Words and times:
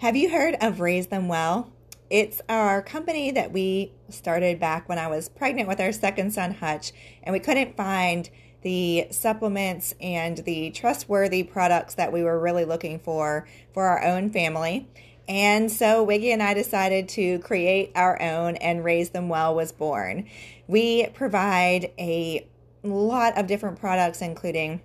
Have 0.00 0.14
you 0.14 0.28
heard 0.28 0.56
of 0.60 0.80
Raise 0.80 1.06
Them 1.06 1.26
Well? 1.26 1.72
It's 2.10 2.42
our 2.50 2.82
company 2.82 3.30
that 3.30 3.50
we 3.50 3.92
started 4.10 4.60
back 4.60 4.90
when 4.90 4.98
I 4.98 5.06
was 5.06 5.30
pregnant 5.30 5.68
with 5.68 5.80
our 5.80 5.90
second 5.90 6.32
son, 6.32 6.52
Hutch, 6.52 6.92
and 7.22 7.32
we 7.32 7.40
couldn't 7.40 7.78
find 7.78 8.28
the 8.60 9.06
supplements 9.10 9.94
and 9.98 10.36
the 10.38 10.70
trustworthy 10.72 11.42
products 11.44 11.94
that 11.94 12.12
we 12.12 12.22
were 12.22 12.38
really 12.38 12.66
looking 12.66 12.98
for 12.98 13.48
for 13.72 13.84
our 13.84 14.02
own 14.04 14.28
family. 14.28 14.86
And 15.28 15.72
so 15.72 16.02
Wiggy 16.02 16.30
and 16.30 16.42
I 16.42 16.52
decided 16.52 17.08
to 17.10 17.38
create 17.38 17.90
our 17.94 18.20
own, 18.20 18.56
and 18.56 18.84
Raise 18.84 19.10
Them 19.10 19.30
Well 19.30 19.54
was 19.54 19.72
born. 19.72 20.26
We 20.66 21.06
provide 21.14 21.90
a 21.98 22.46
lot 22.82 23.38
of 23.38 23.46
different 23.46 23.80
products, 23.80 24.20
including 24.20 24.82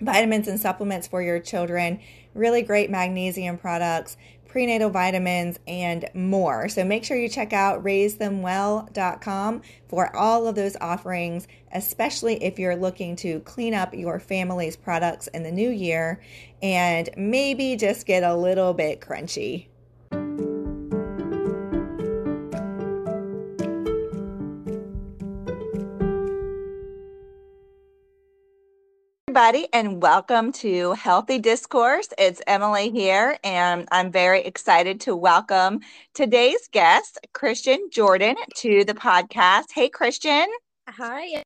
vitamins 0.00 0.48
and 0.48 0.60
supplements 0.60 1.08
for 1.08 1.22
your 1.22 1.40
children, 1.40 2.00
really 2.34 2.62
great 2.62 2.90
magnesium 2.90 3.58
products, 3.58 4.16
prenatal 4.58 4.90
vitamins, 4.90 5.56
and 5.68 6.10
more. 6.14 6.68
So 6.68 6.82
make 6.82 7.04
sure 7.04 7.16
you 7.16 7.28
check 7.28 7.52
out 7.52 7.84
raisethemwell.com 7.84 9.62
for 9.86 10.16
all 10.16 10.48
of 10.48 10.56
those 10.56 10.76
offerings, 10.80 11.46
especially 11.72 12.42
if 12.42 12.58
you're 12.58 12.74
looking 12.74 13.14
to 13.16 13.38
clean 13.38 13.72
up 13.72 13.94
your 13.94 14.18
family's 14.18 14.74
products 14.74 15.28
in 15.28 15.44
the 15.44 15.52
new 15.52 15.70
year 15.70 16.20
and 16.60 17.08
maybe 17.16 17.76
just 17.76 18.04
get 18.04 18.24
a 18.24 18.34
little 18.34 18.74
bit 18.74 19.00
crunchy. 19.00 19.68
Everybody, 29.38 29.68
and 29.72 30.02
welcome 30.02 30.50
to 30.54 30.94
Healthy 30.94 31.38
Discourse. 31.38 32.08
It's 32.18 32.42
Emily 32.48 32.90
here, 32.90 33.38
and 33.44 33.86
I'm 33.92 34.10
very 34.10 34.42
excited 34.42 35.00
to 35.02 35.14
welcome 35.14 35.78
today's 36.12 36.66
guest, 36.72 37.20
Kristian 37.34 37.92
Jordan, 37.92 38.34
to 38.56 38.84
the 38.84 38.94
podcast. 38.94 39.66
Hey, 39.72 39.90
Kristian. 39.90 40.46
Hi. 40.88 41.44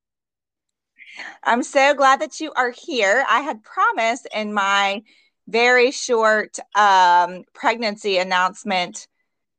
I'm 1.44 1.62
so 1.62 1.92
glad 1.92 2.22
that 2.22 2.40
you 2.40 2.50
are 2.56 2.70
here. 2.70 3.26
I 3.28 3.40
had 3.40 3.62
promised 3.62 4.26
in 4.34 4.54
my 4.54 5.02
very 5.46 5.90
short 5.90 6.56
um, 6.74 7.44
pregnancy 7.52 8.16
announcement 8.16 9.06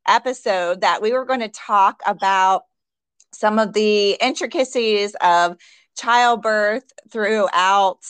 episode 0.08 0.80
that 0.80 1.00
we 1.00 1.12
were 1.12 1.24
going 1.24 1.38
to 1.38 1.48
talk 1.50 2.00
about 2.04 2.64
some 3.32 3.60
of 3.60 3.74
the 3.74 4.16
intricacies 4.20 5.14
of 5.20 5.56
childbirth 5.96 6.84
throughout 7.10 8.00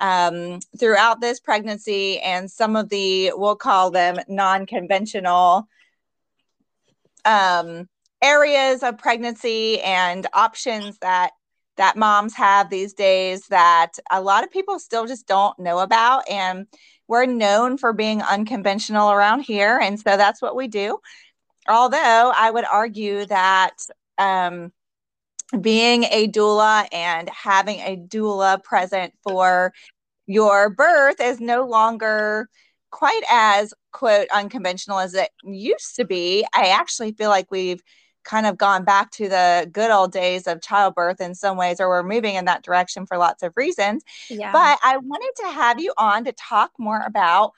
um, 0.00 0.60
throughout 0.78 1.20
this 1.20 1.40
pregnancy 1.40 2.20
and 2.20 2.50
some 2.50 2.76
of 2.76 2.88
the 2.88 3.32
we'll 3.34 3.56
call 3.56 3.90
them 3.90 4.16
non-conventional 4.28 5.66
um, 7.24 7.88
areas 8.22 8.82
of 8.82 8.98
pregnancy 8.98 9.80
and 9.80 10.26
options 10.32 10.98
that 10.98 11.32
that 11.76 11.96
moms 11.96 12.34
have 12.34 12.68
these 12.68 12.92
days 12.92 13.46
that 13.48 13.92
a 14.10 14.20
lot 14.20 14.44
of 14.44 14.50
people 14.50 14.78
still 14.78 15.06
just 15.06 15.26
don't 15.26 15.58
know 15.58 15.78
about. 15.78 16.28
And 16.28 16.66
we're 17.06 17.24
known 17.24 17.78
for 17.78 17.92
being 17.92 18.20
unconventional 18.20 19.12
around 19.12 19.40
here. 19.40 19.78
And 19.78 19.98
so 19.98 20.16
that's 20.16 20.42
what 20.42 20.56
we 20.56 20.68
do. 20.68 20.98
Although 21.68 22.32
i 22.36 22.50
would 22.50 22.64
argue 22.70 23.24
that 23.26 23.76
um, 24.18 24.72
being 25.60 26.04
a 26.04 26.28
doula 26.28 26.86
and 26.92 27.28
having 27.30 27.80
a 27.80 27.96
doula 27.96 28.62
present 28.62 29.14
for 29.22 29.72
your 30.26 30.68
birth 30.68 31.20
is 31.20 31.40
no 31.40 31.66
longer 31.66 32.48
quite 32.90 33.22
as 33.30 33.72
quote 33.92 34.28
unconventional 34.32 34.98
as 34.98 35.14
it 35.14 35.30
used 35.42 35.96
to 35.96 36.04
be. 36.04 36.44
I 36.54 36.68
actually 36.68 37.12
feel 37.12 37.30
like 37.30 37.50
we've 37.50 37.82
kind 38.24 38.46
of 38.46 38.58
gone 38.58 38.84
back 38.84 39.10
to 39.10 39.28
the 39.28 39.68
good 39.72 39.90
old 39.90 40.12
days 40.12 40.46
of 40.46 40.60
childbirth 40.60 41.20
in 41.20 41.34
some 41.34 41.56
ways, 41.56 41.80
or 41.80 41.88
we're 41.88 42.02
moving 42.02 42.34
in 42.34 42.44
that 42.44 42.62
direction 42.62 43.06
for 43.06 43.16
lots 43.16 43.42
of 43.42 43.52
reasons. 43.56 44.04
Yeah. 44.28 44.52
But 44.52 44.78
I 44.82 44.98
wanted 44.98 45.32
to 45.36 45.48
have 45.48 45.80
you 45.80 45.94
on 45.96 46.24
to 46.24 46.32
talk 46.32 46.72
more 46.78 47.02
about 47.06 47.52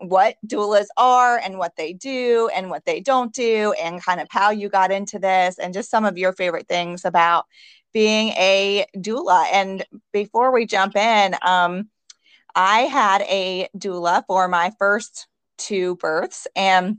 what 0.00 0.36
doulas 0.46 0.86
are 0.96 1.38
and 1.38 1.58
what 1.58 1.76
they 1.76 1.92
do 1.92 2.50
and 2.54 2.70
what 2.70 2.84
they 2.84 3.00
don't 3.00 3.32
do 3.32 3.72
and 3.80 4.02
kind 4.02 4.20
of 4.20 4.28
how 4.30 4.50
you 4.50 4.68
got 4.68 4.90
into 4.90 5.18
this 5.18 5.58
and 5.58 5.74
just 5.74 5.90
some 5.90 6.04
of 6.04 6.18
your 6.18 6.32
favorite 6.32 6.68
things 6.68 7.04
about 7.04 7.46
being 7.92 8.28
a 8.30 8.86
doula. 8.96 9.44
And 9.52 9.84
before 10.12 10.52
we 10.52 10.66
jump 10.66 10.96
in 10.96 11.34
um, 11.42 11.88
i 12.54 12.80
had 12.80 13.22
a 13.22 13.68
doula 13.76 14.24
for 14.26 14.48
my 14.48 14.72
first 14.78 15.28
two 15.60 15.96
births. 15.96 16.46
And 16.56 16.98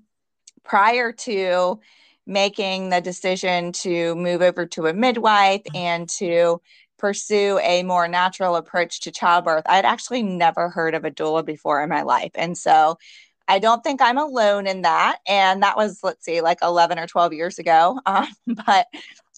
prior 0.64 1.12
to 1.12 1.80
making 2.26 2.90
the 2.90 3.02
decision 3.02 3.72
to 3.72 4.16
move 4.16 4.42
over 4.42 4.66
to 4.68 4.88
a 4.88 4.94
midwife 4.94 5.64
and 5.74 6.08
to 6.08 6.62
pursue 7.02 7.60
a 7.64 7.82
more 7.82 8.08
natural 8.08 8.56
approach 8.56 9.02
to 9.02 9.12
childbirth. 9.12 9.64
I'd 9.66 9.86
actually 9.86 10.22
never 10.22 10.70
heard 10.70 10.94
of 10.94 11.04
a 11.04 11.12
doula 11.12 11.44
before 11.44 11.82
in 11.82 11.90
my 11.90 12.04
life. 12.04 12.32
And 12.36 12.56
so 12.56 12.98
I 13.48 13.58
don't 13.58 13.84
think 13.84 14.02
I'm 14.02 14.20
alone 14.20 14.68
in 14.68 14.84
that. 14.84 15.18
And 15.28 15.64
that 15.64 15.76
was, 15.76 16.00
let's 16.04 16.24
see, 16.24 16.42
like 16.42 16.60
11 16.62 17.00
or 17.00 17.08
12 17.08 17.34
years 17.34 17.58
ago. 17.60 18.00
Um, 18.06 18.28
but 18.46 18.86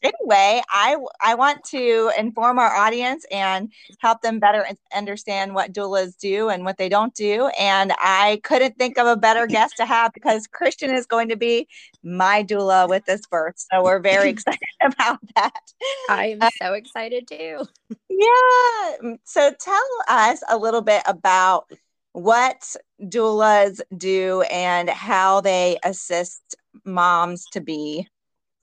anyway, 0.04 0.62
I 0.70 0.98
I 1.22 1.36
want 1.36 1.64
to 1.66 2.12
inform 2.18 2.60
our 2.60 2.74
audience 2.76 3.26
and 3.32 3.72
help 4.00 4.22
them 4.22 4.40
better 4.40 4.66
understand 4.94 5.56
what 5.56 5.74
doulas 5.74 6.18
do 6.18 6.50
and 6.50 6.66
what 6.66 6.78
they 6.78 6.90
don't 6.90 7.14
do. 7.14 7.48
And 7.60 7.94
I 8.00 8.42
couldn't 8.44 8.78
think 8.78 8.98
of 8.98 9.08
a 9.08 9.16
better 9.16 9.48
guest 9.48 9.76
to 9.78 9.86
have 9.86 10.14
because 10.14 10.48
Kristian 10.48 10.94
is 10.94 11.06
going 11.06 11.30
to 11.30 11.38
be 11.38 11.68
my 12.04 12.44
doula 12.44 12.88
with 12.90 13.06
this 13.06 13.22
birth. 13.28 13.56
So 13.72 13.84
we're 13.84 14.00
very 14.00 14.30
excited 14.32 14.60
about 14.82 15.20
that. 15.36 15.62
I'm 16.10 16.42
uh, 16.42 16.50
so 16.62 16.74
excited 16.74 17.28
too. 17.28 17.66
yeah. 18.10 19.12
So 19.24 19.52
tell 19.60 19.88
us 20.08 20.44
a 20.50 20.58
little 20.58 20.82
bit 20.82 21.04
about 21.06 21.72
what 22.14 22.76
doulas 23.02 23.82
do 23.98 24.42
and 24.44 24.90
how 24.90 25.42
they 25.42 25.80
assist 25.84 26.56
moms 26.86 27.46
to 27.52 27.60
be 27.60 28.08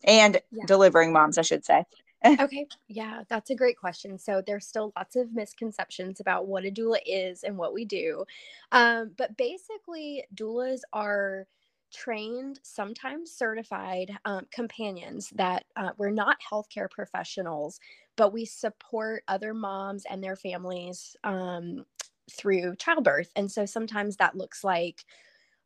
and 0.04 0.40
yeah. 0.50 0.64
delivering 0.66 1.12
moms, 1.12 1.38
I 1.38 1.42
should 1.42 1.64
say. 1.64 1.84
okay. 2.40 2.66
Yeah, 2.88 3.22
that's 3.28 3.50
a 3.50 3.54
great 3.54 3.78
question. 3.78 4.18
So 4.18 4.42
there's 4.46 4.66
still 4.66 4.92
lots 4.96 5.16
of 5.16 5.32
misconceptions 5.32 6.20
about 6.20 6.46
what 6.46 6.66
a 6.66 6.70
doula 6.70 6.98
is 7.06 7.44
and 7.44 7.56
what 7.56 7.72
we 7.72 7.84
do. 7.84 8.24
Um, 8.72 9.12
but 9.16 9.36
basically, 9.38 10.24
doulas 10.34 10.80
are 10.92 11.46
trained, 11.92 12.60
sometimes 12.62 13.32
certified 13.32 14.16
um, 14.24 14.46
companions 14.52 15.30
that 15.34 15.64
uh, 15.76 15.90
we're 15.96 16.10
not 16.10 16.36
healthcare 16.40 16.90
professionals, 16.90 17.80
but 18.16 18.32
we 18.32 18.44
support 18.44 19.24
other 19.28 19.54
moms 19.54 20.04
and 20.08 20.22
their 20.22 20.36
families 20.36 21.16
um, 21.24 21.84
through 22.30 22.76
childbirth. 22.76 23.30
And 23.34 23.50
so 23.50 23.66
sometimes 23.66 24.16
that 24.16 24.36
looks 24.36 24.62
like 24.62 25.04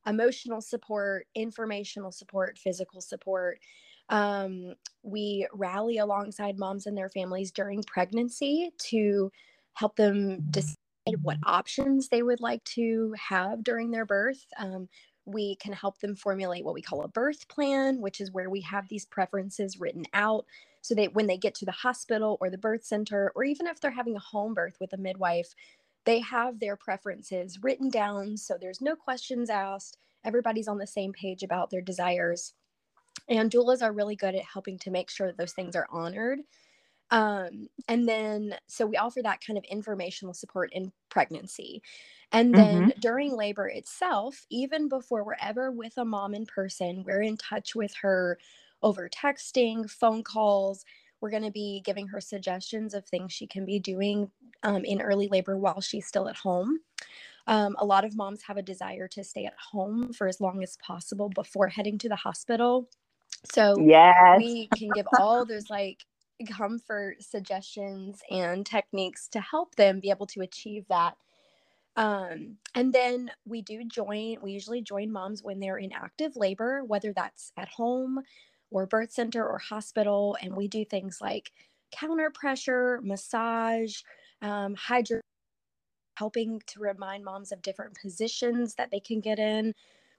emotional 0.07 0.61
support, 0.61 1.27
informational 1.35 2.13
support, 2.13 2.59
physical 2.59 3.01
support. 3.01 3.59
Um, 4.09 4.75
we 5.03 5.47
rally 5.53 5.99
alongside 5.99 6.59
moms 6.59 6.87
and 6.87 6.97
their 6.97 7.09
families 7.09 7.51
during 7.51 7.83
pregnancy 7.83 8.71
to 8.91 9.31
help 9.75 9.97
them 9.97 10.41
decide 10.51 10.77
what 11.23 11.39
options 11.45 12.09
they 12.09 12.23
would 12.23 12.41
like 12.41 12.63
to 12.65 13.15
have 13.29 13.65
during 13.65 13.91
their 13.91 14.07
birth. 14.07 14.45
Um, 14.59 14.89
we 15.27 15.57
can 15.57 15.73
help 15.73 15.99
them 16.01 16.17
formulate 16.17 16.65
what 16.65 16.75
we 16.75 16.83
call 16.83 17.03
a 17.03 17.09
birth 17.09 17.49
plan, 17.49 18.01
which 18.01 18.21
is 18.21 18.31
where 18.31 18.51
we 18.51 18.61
have 18.63 18.89
these 18.89 19.07
preferences 19.07 19.81
written 19.81 20.05
out 20.13 20.45
so 20.83 20.95
that 20.95 21.15
when 21.15 21.27
they 21.27 21.39
get 21.39 21.55
to 21.55 21.65
the 21.65 21.73
hospital 21.73 22.37
or 22.41 22.51
the 22.51 22.59
birth 22.59 22.85
center, 22.85 23.33
or 23.35 23.45
even 23.45 23.67
if 23.67 23.81
they're 23.81 23.91
having 23.91 24.17
a 24.17 24.21
home 24.21 24.53
birth 24.53 24.77
with 24.81 24.93
a 24.93 24.99
midwife, 24.99 25.55
they 26.05 26.21
have 26.21 26.61
their 26.61 26.77
preferences 26.77 27.59
written 27.63 27.89
down. 27.89 28.37
So 28.37 28.59
there's 28.61 28.83
no 28.83 28.95
questions 28.95 29.49
asked. 29.49 29.97
Everybody's 30.25 30.69
on 30.69 30.77
the 30.77 30.87
same 30.87 31.13
page 31.13 31.43
about 31.43 31.71
their 31.71 31.81
desires. 31.81 32.53
And 33.29 33.51
doulas 33.51 33.83
are 33.83 33.93
really 33.93 34.17
good 34.17 34.35
at 34.35 34.45
helping 34.45 34.79
to 34.81 34.91
make 34.91 35.11
sure 35.11 35.27
that 35.27 35.39
those 35.39 35.53
things 35.53 35.77
are 35.77 35.87
honored. 35.91 36.41
Um, 37.11 37.69
and 37.89 38.09
then, 38.09 38.57
so 38.67 38.87
we 38.87 38.97
offer 38.97 39.23
that 39.23 39.41
kind 39.47 39.57
of 39.59 39.65
informational 39.65 40.35
support 40.35 40.71
in 40.73 40.93
pregnancy. 41.11 41.83
And 42.33 42.55
then 42.55 42.89
mm-hmm. 42.89 43.01
during 43.01 43.37
labor 43.37 43.69
itself, 43.69 44.45
even 44.51 44.89
before 44.89 45.25
we're 45.25 45.37
ever 45.41 45.71
with 45.71 45.97
a 45.97 46.05
mom 46.05 46.35
in 46.35 46.47
person, 46.47 47.05
we're 47.07 47.23
in 47.23 47.37
touch 47.37 47.77
with 47.77 47.95
her 48.03 48.39
over 48.83 49.09
texting, 49.09 49.89
phone 49.89 50.23
calls. 50.23 50.85
We're 51.21 51.31
going 51.31 51.45
to 51.45 51.51
be 51.51 51.83
giving 51.85 52.09
her 52.09 52.21
suggestions 52.21 52.95
of 52.95 53.07
things 53.07 53.33
she 53.33 53.47
can 53.47 53.65
be 53.65 53.79
doing 53.79 54.31
um, 54.63 54.85
in 54.85 55.01
early 55.01 55.29
labor 55.29 55.57
while 55.57 55.81
she's 55.81 56.07
still 56.07 56.29
at 56.29 56.37
home. 56.37 56.81
Um, 57.47 57.77
a 57.79 57.85
lot 57.85 58.05
of 58.05 58.17
moms 58.17 58.43
have 58.43 58.57
a 58.57 58.63
desire 58.63 59.07
to 59.09 59.23
stay 59.23 59.45
at 59.45 59.55
home 59.71 60.13
for 60.13 60.27
as 60.27 60.41
long 60.41 60.63
as 60.63 60.77
possible 60.79 61.29
before 61.29 61.69
heading 61.69 61.99
to 61.99 62.09
the 62.09 62.17
hospital. 62.17 62.89
So 63.53 63.77
yes. 63.79 64.39
we 64.39 64.69
can 64.77 64.89
give 64.95 65.07
all 65.19 65.45
those 65.45 65.71
like 65.71 66.05
comfort 66.51 67.23
suggestions 67.23 68.23
and 68.31 68.65
techniques 68.65 69.29
to 69.29 69.41
help 69.41 69.75
them 69.77 70.01
be 70.01 70.11
able 70.11 70.27
to 70.27 70.41
achieve 70.41 70.85
that. 70.89 71.17
Um, 71.97 72.57
and 72.75 72.93
then 72.93 73.31
we 73.47 73.63
do 73.63 73.85
join, 73.85 74.39
we 74.43 74.53
usually 74.53 74.83
join 74.83 75.13
moms 75.13 75.43
when 75.43 75.61
they're 75.61 75.79
in 75.79 75.93
active 75.93 76.35
labor, 76.37 76.83
whether 76.85 77.13
that's 77.13 77.53
at 77.57 77.69
home 77.69 78.21
or 78.71 78.87
birth 78.87 79.13
center 79.13 79.47
or 79.47 79.59
hospital. 79.59 80.37
And 80.43 80.57
we 80.57 80.67
do 80.67 80.85
things 80.85 81.19
like 81.21 81.53
counter 81.93 82.31
pressure, 82.31 83.01
massage, 83.03 84.01
um, 84.43 84.75
hydro, 84.75 85.21
helping 86.17 86.61
to 86.67 86.81
remind 86.81 87.25
moms 87.25 87.53
of 87.53 87.63
different 87.63 87.95
positions 88.01 88.75
that 88.75 88.91
they 88.91 89.01
can 89.01 89.21
get 89.21 89.39
in. 89.39 89.75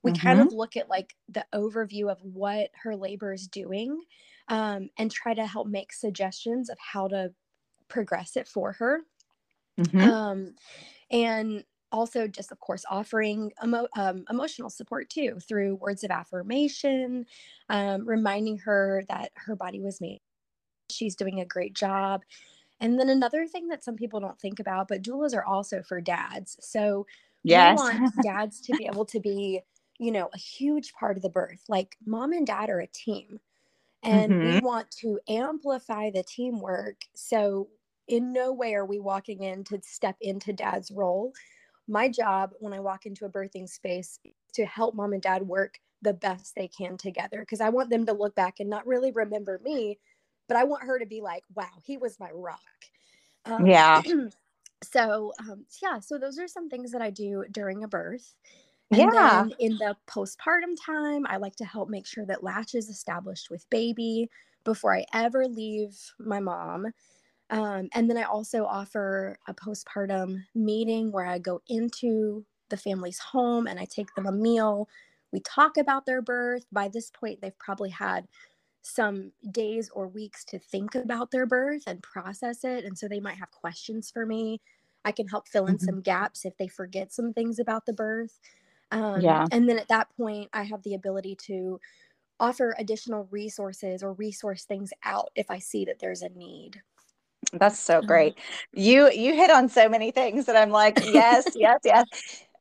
We 0.05 0.11
mm-hmm. 0.11 0.27
kind 0.27 0.39
of 0.39 0.53
look 0.53 0.77
at 0.77 0.89
like 0.89 1.15
the 1.27 1.45
overview 1.53 2.11
of 2.11 2.19
what 2.21 2.69
her 2.83 2.95
labor 2.95 3.33
is 3.33 3.47
doing 3.47 3.99
um, 4.47 4.89
and 4.97 5.11
try 5.11 5.33
to 5.33 5.45
help 5.45 5.67
make 5.67 5.91
suggestions 5.91 6.69
of 6.69 6.77
how 6.79 7.07
to 7.07 7.33
progress 7.87 8.37
it 8.37 8.47
for 8.47 8.73
her. 8.73 9.01
Mm-hmm. 9.79 9.99
Um, 9.99 10.55
and 11.09 11.63
also 11.91 12.27
just 12.27 12.51
of 12.51 12.59
course 12.59 12.83
offering 12.89 13.51
emo- 13.63 13.87
um, 13.97 14.25
emotional 14.29 14.69
support 14.69 15.09
too 15.09 15.37
through 15.47 15.75
words 15.75 16.03
of 16.03 16.11
affirmation 16.11 17.25
um, 17.69 18.07
reminding 18.07 18.57
her 18.57 19.03
that 19.07 19.31
her 19.35 19.55
body 19.55 19.79
was 19.79 20.01
made 20.01 20.19
she's 20.89 21.15
doing 21.15 21.39
a 21.39 21.45
great 21.45 21.73
job 21.73 22.21
and 22.79 22.99
then 22.99 23.09
another 23.09 23.47
thing 23.47 23.67
that 23.69 23.83
some 23.83 23.95
people 23.95 24.19
don't 24.19 24.39
think 24.39 24.59
about 24.59 24.87
but 24.87 25.01
doulas 25.01 25.35
are 25.35 25.45
also 25.45 25.81
for 25.83 26.01
dads 26.01 26.57
so 26.59 27.05
yes. 27.43 27.79
we 27.79 27.83
want 27.83 28.13
dads 28.23 28.59
to 28.59 28.75
be 28.75 28.85
able 28.85 29.05
to 29.05 29.19
be 29.19 29.61
you 29.99 30.11
know 30.11 30.29
a 30.33 30.37
huge 30.37 30.93
part 30.93 31.17
of 31.17 31.23
the 31.23 31.29
birth 31.29 31.63
like 31.69 31.95
mom 32.05 32.33
and 32.33 32.47
dad 32.47 32.69
are 32.69 32.79
a 32.81 32.87
team 32.87 33.39
and 34.03 34.31
mm-hmm. 34.31 34.53
we 34.53 34.59
want 34.59 34.89
to 34.91 35.19
amplify 35.27 36.09
the 36.09 36.23
teamwork 36.23 37.03
so 37.13 37.67
in 38.07 38.33
no 38.33 38.53
way 38.53 38.75
are 38.75 38.85
we 38.85 38.99
walking 38.99 39.43
in 39.43 39.63
to 39.65 39.79
step 39.81 40.15
into 40.21 40.53
dad's 40.53 40.91
role. 40.91 41.33
My 41.87 42.09
job 42.09 42.51
when 42.59 42.73
I 42.73 42.79
walk 42.79 43.05
into 43.05 43.25
a 43.25 43.29
birthing 43.29 43.69
space 43.69 44.19
is 44.23 44.33
to 44.53 44.65
help 44.65 44.95
mom 44.95 45.13
and 45.13 45.21
dad 45.21 45.43
work 45.43 45.79
the 46.01 46.13
best 46.13 46.53
they 46.55 46.67
can 46.67 46.97
together 46.97 47.39
because 47.39 47.61
I 47.61 47.69
want 47.69 47.89
them 47.89 48.05
to 48.05 48.13
look 48.13 48.35
back 48.35 48.59
and 48.59 48.69
not 48.69 48.85
really 48.85 49.11
remember 49.11 49.59
me, 49.63 49.99
but 50.47 50.57
I 50.57 50.63
want 50.63 50.83
her 50.83 50.99
to 50.99 51.05
be 51.05 51.21
like, 51.21 51.43
wow, 51.53 51.69
he 51.83 51.97
was 51.97 52.19
my 52.19 52.29
rock. 52.31 52.59
Um, 53.45 53.65
yeah. 53.65 54.01
so, 54.83 55.33
um, 55.39 55.65
yeah, 55.81 55.99
so 55.99 56.17
those 56.17 56.39
are 56.39 56.47
some 56.47 56.69
things 56.69 56.91
that 56.91 57.01
I 57.01 57.09
do 57.09 57.45
during 57.51 57.83
a 57.83 57.87
birth. 57.87 58.35
And 58.91 58.99
yeah. 58.99 59.43
then 59.43 59.53
in 59.59 59.77
the 59.77 59.95
postpartum 60.07 60.75
time, 60.83 61.25
I 61.27 61.37
like 61.37 61.55
to 61.57 61.65
help 61.65 61.89
make 61.89 62.05
sure 62.05 62.25
that 62.27 62.43
latch 62.43 62.75
is 62.75 62.89
established 62.89 63.49
with 63.49 63.69
baby 63.69 64.29
before 64.63 64.95
I 64.95 65.05
ever 65.13 65.47
leave 65.47 65.95
my 66.19 66.39
mom. 66.39 66.87
Um, 67.49 67.89
and 67.93 68.09
then 68.09 68.17
I 68.17 68.23
also 68.23 68.65
offer 68.65 69.37
a 69.47 69.53
postpartum 69.53 70.43
meeting 70.53 71.11
where 71.11 71.25
I 71.25 71.39
go 71.39 71.61
into 71.67 72.45
the 72.69 72.77
family's 72.77 73.19
home 73.19 73.67
and 73.67 73.79
I 73.79 73.85
take 73.85 74.13
them 74.15 74.25
a 74.25 74.31
meal. 74.31 74.87
We 75.31 75.39
talk 75.39 75.77
about 75.77 76.05
their 76.05 76.21
birth. 76.21 76.65
By 76.71 76.87
this 76.87 77.11
point, 77.11 77.41
they've 77.41 77.57
probably 77.59 77.89
had 77.91 78.27
some 78.81 79.31
days 79.51 79.89
or 79.93 80.07
weeks 80.07 80.45
to 80.45 80.59
think 80.59 80.93
about 80.93 81.31
their 81.31 81.45
birth 81.45 81.83
and 81.87 82.01
process 82.03 82.63
it. 82.63 82.85
And 82.85 82.97
so 82.97 83.07
they 83.07 83.19
might 83.19 83.37
have 83.37 83.51
questions 83.51 84.11
for 84.11 84.25
me. 84.25 84.61
I 85.03 85.11
can 85.11 85.27
help 85.27 85.47
fill 85.47 85.67
in 85.67 85.75
mm-hmm. 85.75 85.85
some 85.85 86.01
gaps 86.01 86.45
if 86.45 86.57
they 86.57 86.67
forget 86.67 87.11
some 87.11 87.33
things 87.33 87.59
about 87.59 87.85
the 87.85 87.93
birth. 87.93 88.39
Um, 88.91 89.21
yeah. 89.21 89.45
And 89.51 89.67
then 89.67 89.79
at 89.79 89.87
that 89.89 90.07
point, 90.15 90.49
I 90.53 90.63
have 90.63 90.83
the 90.83 90.93
ability 90.93 91.37
to 91.47 91.79
offer 92.39 92.75
additional 92.77 93.27
resources 93.31 94.03
or 94.03 94.13
resource 94.13 94.65
things 94.65 94.91
out 95.03 95.29
if 95.35 95.49
I 95.49 95.59
see 95.59 95.85
that 95.85 95.99
there's 95.99 96.21
a 96.21 96.29
need. 96.29 96.81
That's 97.53 97.79
so 97.79 97.99
mm-hmm. 97.99 98.07
great. 98.07 98.35
You 98.73 99.11
you 99.11 99.33
hit 99.33 99.51
on 99.51 99.69
so 99.69 99.87
many 99.87 100.11
things 100.11 100.45
that 100.45 100.55
I'm 100.55 100.71
like, 100.71 100.99
yes, 101.03 101.47
yes, 101.55 101.79
yes. 101.83 102.05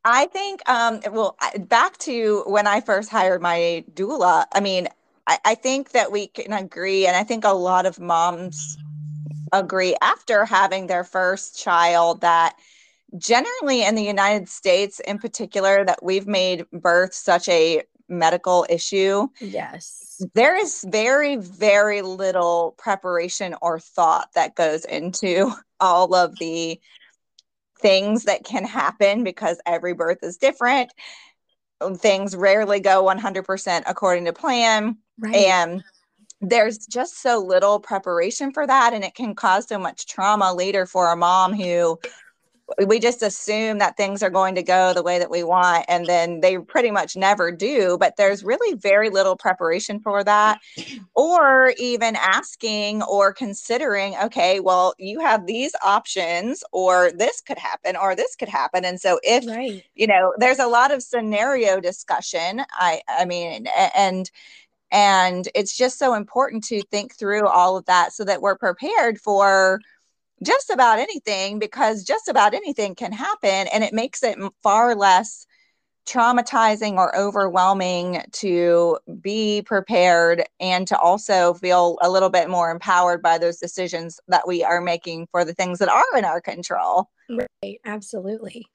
I 0.05 0.27
think 0.27 0.61
um 0.69 1.01
well 1.11 1.37
back 1.61 1.97
to 1.99 2.45
when 2.47 2.67
I 2.67 2.81
first 2.81 3.11
hired 3.11 3.43
my 3.43 3.85
doula, 3.95 4.45
I 4.53 4.61
mean, 4.61 4.89
I, 5.27 5.39
I 5.45 5.55
think 5.55 5.91
that 5.93 6.13
we 6.13 6.27
can 6.29 6.53
agree, 6.53 7.07
and 7.07 7.17
I 7.17 7.25
think 7.25 7.45
a 7.45 7.53
lot 7.53 7.87
of 7.87 7.99
moms 7.99 8.77
agree 9.53 9.97
after 10.03 10.45
having 10.45 10.87
their 10.87 11.05
first 11.05 11.59
child 11.59 12.21
that 12.21 12.57
generally 13.17 13.85
in 13.85 13.95
the 13.95 14.03
United 14.03 14.49
States 14.49 15.01
in 15.01 15.19
particular 15.19 15.85
that 15.85 16.03
we've 16.03 16.27
made 16.27 16.67
birth 16.73 17.15
such 17.15 17.49
a 17.49 17.83
medical 18.09 18.67
issue. 18.69 19.29
Yes. 19.41 20.23
There 20.35 20.57
is 20.57 20.85
very, 20.89 21.37
very 21.37 22.03
little 22.03 22.75
preparation 22.79 23.55
or 23.63 23.81
thought 23.81 24.29
that 24.35 24.55
goes 24.55 24.85
into 24.85 25.53
all 25.81 26.15
of 26.15 26.39
the 26.39 26.81
things 27.81 28.25
that 28.25 28.45
can 28.45 28.65
happen 28.65 29.25
because 29.25 29.61
every 29.67 29.95
birth 29.95 30.19
is 30.23 30.37
different. 30.37 30.93
Things 31.97 32.37
rarely 32.37 32.81
go 32.81 33.05
100% 33.05 33.83
according 33.87 34.25
to 34.27 34.33
plan. 34.33 34.99
Right. 35.19 35.35
And 35.35 35.83
there's 36.41 36.87
just 36.87 37.23
so 37.23 37.39
little 37.39 37.81
preparation 37.81 38.53
for 38.53 38.67
that. 38.67 38.93
And 38.93 39.05
it 39.05 39.15
can 39.15 39.35
cause 39.35 39.69
so 39.69 39.79
much 39.79 40.07
trauma 40.07 40.53
later 40.53 40.87
for 40.87 41.11
a 41.11 41.17
mom 41.17 41.55
who 41.55 41.99
we 42.87 42.99
just 42.99 43.23
assume 43.23 43.79
that 43.79 43.97
things 43.97 44.23
are 44.23 44.31
going 44.31 44.55
to 44.55 44.63
go 44.63 44.95
the 44.95 45.03
way 45.03 45.19
that 45.19 45.31
we 45.31 45.43
want 45.43 45.85
and 45.89 46.07
then 46.07 46.41
they 46.41 46.59
pretty 46.59 46.91
much 46.91 47.17
never 47.17 47.53
do 47.53 47.97
but 47.99 48.17
there's 48.17 48.43
really 48.43 48.75
very 48.77 49.11
little 49.11 49.37
preparation 49.37 50.01
for 50.01 50.25
that 50.25 50.59
or 51.15 51.75
even 51.79 52.17
asking 52.17 53.03
or 53.03 53.33
considering 53.33 54.15
okay 54.23 54.61
well 54.61 54.95
you 54.99 55.21
have 55.21 55.47
these 55.47 55.73
options 55.85 56.65
or 56.73 57.13
this 57.13 57.41
could 57.41 57.59
happen 57.59 57.97
or 57.97 58.17
this 58.17 58.35
could 58.35 58.49
happen 58.49 58.85
and 58.85 59.01
so 59.01 59.21
if 59.23 59.47
right. 59.47 59.85
you 59.95 60.07
know 60.07 60.33
there's 60.39 60.59
a 60.59 60.67
lot 60.67 60.91
of 60.91 61.03
scenario 61.03 61.81
discussion 61.81 62.63
i 62.73 63.01
i 63.09 63.25
mean 63.25 63.67
and 63.95 64.31
and 64.91 65.49
it's 65.55 65.77
just 65.77 65.99
so 65.99 66.15
important 66.15 66.63
to 66.63 66.81
think 66.83 67.15
through 67.17 67.47
all 67.47 67.77
of 67.77 67.85
that 67.87 68.13
so 68.13 68.25
that 68.25 68.41
we're 68.41 68.57
prepared 68.57 69.19
for 69.19 69.81
just 70.43 70.71
about 70.71 70.99
anything 70.99 71.59
because 71.59 72.05
just 72.05 72.29
about 72.29 72.55
anything 72.55 72.95
can 72.95 73.13
happen 73.13 73.67
and 73.73 73.85
it 73.85 73.93
makes 73.93 74.23
it 74.23 74.39
far 74.63 74.95
less 74.95 75.47
traumatizing 76.07 76.97
or 76.97 77.17
overwhelming 77.17 78.23
to 78.33 78.99
be 79.21 79.63
prepared 79.63 80.45
and 80.61 80.87
to 80.87 80.99
also 80.99 81.55
feel 81.55 81.99
a 82.03 82.11
little 82.11 82.29
bit 82.29 82.51
more 82.51 82.71
empowered 82.71 83.23
by 83.23 83.39
those 83.39 83.57
decisions 83.57 84.21
that 84.29 84.47
we 84.47 84.63
are 84.63 84.81
making 84.81 85.27
for 85.31 85.45
the 85.45 85.55
things 85.55 85.79
that 85.79 85.89
are 85.89 86.19
in 86.19 86.25
our 86.25 86.41
control. 86.41 87.09
Right, 87.31 87.81
absolutely. 87.85 88.67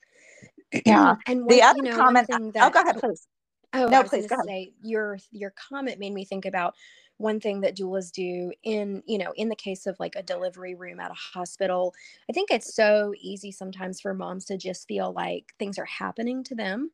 Yeah. 0.85 1.15
and 1.27 1.47
the 1.49 1.61
other 1.61 1.83
you 1.83 1.91
know, 1.91 1.95
comment, 1.95 2.27
that, 2.29 2.41
oh, 2.55 2.69
go 2.69 2.81
ahead, 2.81 2.97
please. 2.99 3.27
Oh, 3.73 3.85
no, 3.85 4.03
please 4.03 4.25
go 4.25 4.35
ahead. 4.35 4.45
Say, 4.47 4.73
your 4.81 5.19
your 5.31 5.53
comment 5.69 5.99
made 5.99 6.13
me 6.13 6.25
think 6.25 6.45
about 6.45 6.73
one 7.19 7.39
thing 7.39 7.61
that 7.61 7.75
doulas 7.75 8.11
do 8.11 8.51
in 8.63 9.03
you 9.05 9.17
know 9.17 9.31
in 9.35 9.49
the 9.49 9.55
case 9.55 9.85
of 9.85 9.99
like 9.99 10.15
a 10.15 10.23
delivery 10.23 10.73
room 10.73 10.99
at 10.99 11.11
a 11.11 11.15
hospital 11.15 11.93
i 12.29 12.33
think 12.33 12.49
it's 12.49 12.73
so 12.73 13.13
easy 13.19 13.51
sometimes 13.51 14.01
for 14.01 14.13
moms 14.13 14.45
to 14.45 14.57
just 14.57 14.87
feel 14.87 15.11
like 15.13 15.53
things 15.59 15.77
are 15.77 15.85
happening 15.85 16.43
to 16.43 16.55
them 16.55 16.89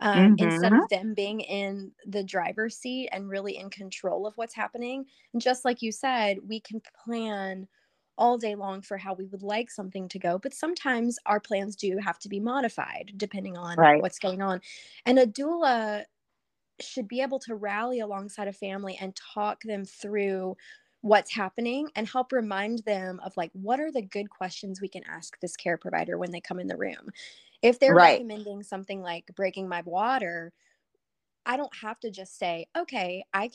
um, 0.00 0.36
mm-hmm. 0.36 0.48
instead 0.48 0.72
of 0.72 0.88
them 0.90 1.14
being 1.14 1.40
in 1.40 1.92
the 2.06 2.22
driver's 2.22 2.76
seat 2.76 3.08
and 3.12 3.28
really 3.28 3.56
in 3.56 3.70
control 3.70 4.26
of 4.26 4.36
what's 4.36 4.54
happening 4.54 5.04
and 5.32 5.42
just 5.42 5.64
like 5.64 5.82
you 5.82 5.90
said 5.90 6.36
we 6.46 6.60
can 6.60 6.80
plan 7.04 7.66
all 8.18 8.36
day 8.36 8.54
long 8.54 8.82
for 8.82 8.98
how 8.98 9.14
we 9.14 9.26
would 9.26 9.42
like 9.42 9.70
something 9.70 10.06
to 10.06 10.18
go 10.18 10.38
but 10.38 10.52
sometimes 10.52 11.18
our 11.24 11.40
plans 11.40 11.76
do 11.76 11.96
have 11.96 12.18
to 12.18 12.28
be 12.28 12.38
modified 12.38 13.12
depending 13.16 13.56
on 13.56 13.76
right. 13.78 14.02
what's 14.02 14.18
going 14.18 14.42
on 14.42 14.60
and 15.06 15.18
a 15.18 15.26
doula 15.26 16.04
should 16.80 17.08
be 17.08 17.20
able 17.20 17.38
to 17.38 17.54
rally 17.54 18.00
alongside 18.00 18.48
a 18.48 18.52
family 18.52 18.98
and 19.00 19.16
talk 19.34 19.62
them 19.62 19.84
through 19.84 20.56
what's 21.00 21.34
happening 21.34 21.88
and 21.96 22.08
help 22.08 22.32
remind 22.32 22.78
them 22.80 23.20
of 23.24 23.36
like 23.36 23.50
what 23.54 23.80
are 23.80 23.90
the 23.90 24.02
good 24.02 24.30
questions 24.30 24.80
we 24.80 24.88
can 24.88 25.02
ask 25.08 25.38
this 25.40 25.56
care 25.56 25.76
provider 25.76 26.16
when 26.16 26.30
they 26.30 26.40
come 26.40 26.60
in 26.60 26.68
the 26.68 26.76
room. 26.76 27.10
If 27.60 27.78
they're 27.78 27.94
right. 27.94 28.12
recommending 28.12 28.62
something 28.62 29.02
like 29.02 29.30
breaking 29.36 29.68
my 29.68 29.82
water 29.84 30.52
i 31.44 31.56
don't 31.56 31.74
have 31.74 31.98
to 31.98 32.10
just 32.10 32.38
say 32.38 32.66
okay 32.78 33.24
i 33.34 33.50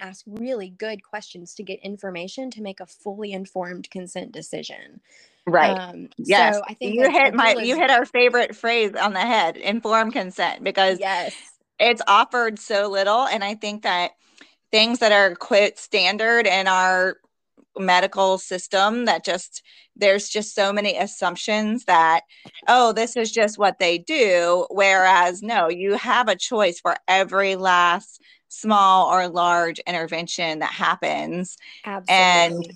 ask 0.00 0.24
really 0.26 0.70
good 0.70 1.02
questions 1.02 1.54
to 1.54 1.62
get 1.62 1.80
information 1.80 2.50
to 2.50 2.62
make 2.62 2.80
a 2.80 2.86
fully 2.86 3.32
informed 3.32 3.88
consent 3.90 4.32
decision. 4.32 5.00
Right. 5.46 5.70
Um, 5.70 6.08
yes. 6.18 6.56
So 6.56 6.62
i 6.68 6.74
think 6.74 6.94
you 6.94 7.10
hit 7.10 7.34
my 7.34 7.54
you 7.54 7.76
hit 7.76 7.90
our 7.90 8.04
favorite 8.04 8.56
phrase 8.56 8.94
on 8.94 9.12
the 9.12 9.20
head 9.20 9.56
informed 9.56 10.12
consent 10.12 10.64
because 10.64 10.98
yes 10.98 11.34
it's 11.78 12.02
offered 12.06 12.58
so 12.58 12.88
little 12.88 13.26
and 13.26 13.44
i 13.44 13.54
think 13.54 13.82
that 13.82 14.12
things 14.70 14.98
that 14.98 15.12
are 15.12 15.34
quite 15.34 15.78
standard 15.78 16.46
in 16.46 16.66
our 16.66 17.16
medical 17.78 18.38
system 18.38 19.04
that 19.04 19.24
just 19.24 19.62
there's 19.94 20.28
just 20.28 20.54
so 20.54 20.72
many 20.72 20.96
assumptions 20.96 21.84
that 21.84 22.22
oh 22.68 22.92
this 22.92 23.16
is 23.16 23.30
just 23.30 23.58
what 23.58 23.78
they 23.78 23.98
do 23.98 24.66
whereas 24.70 25.42
no 25.42 25.68
you 25.68 25.94
have 25.94 26.28
a 26.28 26.36
choice 26.36 26.80
for 26.80 26.96
every 27.06 27.54
last 27.54 28.22
small 28.48 29.12
or 29.12 29.28
large 29.28 29.78
intervention 29.80 30.60
that 30.60 30.72
happens 30.72 31.56
Absolutely. 31.84 32.66
and 32.66 32.72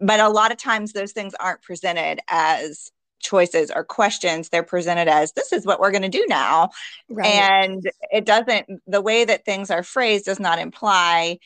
but 0.00 0.20
a 0.20 0.28
lot 0.28 0.52
of 0.52 0.58
times 0.58 0.92
those 0.92 1.12
things 1.12 1.34
aren't 1.40 1.62
presented 1.62 2.20
as 2.28 2.92
choices 3.24 3.70
or 3.74 3.82
questions 3.82 4.50
they're 4.50 4.62
presented 4.62 5.08
as 5.08 5.32
this 5.32 5.52
is 5.52 5.64
what 5.64 5.80
we're 5.80 5.90
going 5.90 6.02
to 6.02 6.08
do 6.08 6.24
now 6.28 6.68
right. 7.08 7.26
and 7.26 7.90
it 8.12 8.24
doesn't 8.26 8.66
the 8.86 9.00
way 9.00 9.24
that 9.24 9.44
things 9.44 9.70
are 9.70 9.82
phrased 9.82 10.26
does 10.26 10.38
not 10.38 10.58
imply 10.58 11.38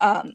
um, 0.00 0.32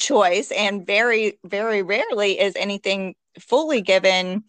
choice 0.00 0.50
and 0.50 0.86
very 0.86 1.38
very 1.44 1.82
rarely 1.82 2.40
is 2.40 2.56
anything 2.56 3.14
fully 3.38 3.82
given 3.82 4.42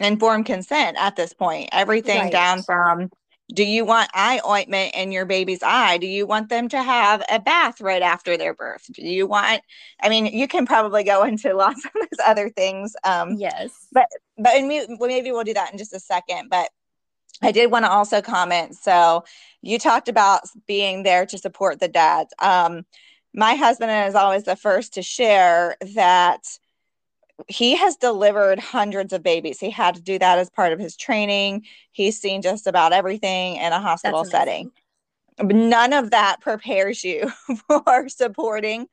informed 0.00 0.46
consent 0.46 0.96
at 0.98 1.14
this 1.14 1.32
point 1.32 1.68
everything 1.70 2.24
right. 2.24 2.32
down 2.32 2.62
from 2.62 3.08
do 3.52 3.62
you 3.62 3.84
want 3.84 4.10
eye 4.14 4.40
ointment 4.46 4.94
in 4.94 5.12
your 5.12 5.26
baby's 5.26 5.62
eye? 5.62 5.98
Do 5.98 6.06
you 6.06 6.26
want 6.26 6.48
them 6.48 6.68
to 6.70 6.82
have 6.82 7.22
a 7.30 7.38
bath 7.38 7.80
right 7.80 8.00
after 8.00 8.36
their 8.36 8.54
birth? 8.54 8.86
Do 8.92 9.02
you 9.02 9.26
want, 9.26 9.60
I 10.02 10.08
mean, 10.08 10.26
you 10.26 10.48
can 10.48 10.66
probably 10.66 11.04
go 11.04 11.22
into 11.24 11.54
lots 11.54 11.84
of 11.84 11.92
those 11.94 12.26
other 12.26 12.48
things. 12.48 12.94
Um, 13.04 13.34
yes. 13.34 13.88
But, 13.92 14.06
but 14.38 14.54
maybe 14.62 15.30
we'll 15.30 15.44
do 15.44 15.54
that 15.54 15.72
in 15.72 15.78
just 15.78 15.92
a 15.92 16.00
second. 16.00 16.48
But 16.48 16.70
I 17.42 17.52
did 17.52 17.70
want 17.70 17.84
to 17.84 17.90
also 17.90 18.22
comment. 18.22 18.76
So 18.76 19.24
you 19.60 19.78
talked 19.78 20.08
about 20.08 20.42
being 20.66 21.02
there 21.02 21.26
to 21.26 21.36
support 21.36 21.80
the 21.80 21.88
dads. 21.88 22.32
Um, 22.38 22.86
my 23.34 23.56
husband 23.56 24.08
is 24.08 24.14
always 24.14 24.44
the 24.44 24.56
first 24.56 24.94
to 24.94 25.02
share 25.02 25.76
that 25.94 26.40
he 27.48 27.76
has 27.76 27.96
delivered 27.96 28.58
hundreds 28.58 29.12
of 29.12 29.22
babies. 29.22 29.60
He 29.60 29.70
had 29.70 29.96
to 29.96 30.02
do 30.02 30.18
that 30.18 30.38
as 30.38 30.50
part 30.50 30.72
of 30.72 30.78
his 30.78 30.96
training. 30.96 31.64
He's 31.92 32.20
seen 32.20 32.42
just 32.42 32.66
about 32.66 32.92
everything 32.92 33.56
in 33.56 33.72
a 33.72 33.80
hospital 33.80 34.24
setting. 34.24 34.70
None 35.42 35.92
of 35.92 36.10
that 36.12 36.40
prepares 36.40 37.02
you 37.02 37.30
for 37.66 38.08
supporting 38.08 38.86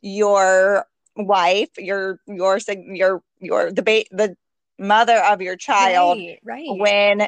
your 0.00 0.86
wife, 1.16 1.70
your 1.76 2.20
your 2.26 2.58
your 2.66 3.22
your 3.40 3.72
the 3.72 3.82
ba- 3.82 4.04
the 4.12 4.36
mother 4.78 5.18
of 5.18 5.42
your 5.42 5.56
child 5.56 6.18
right, 6.18 6.38
right. 6.44 6.78
when 6.78 7.26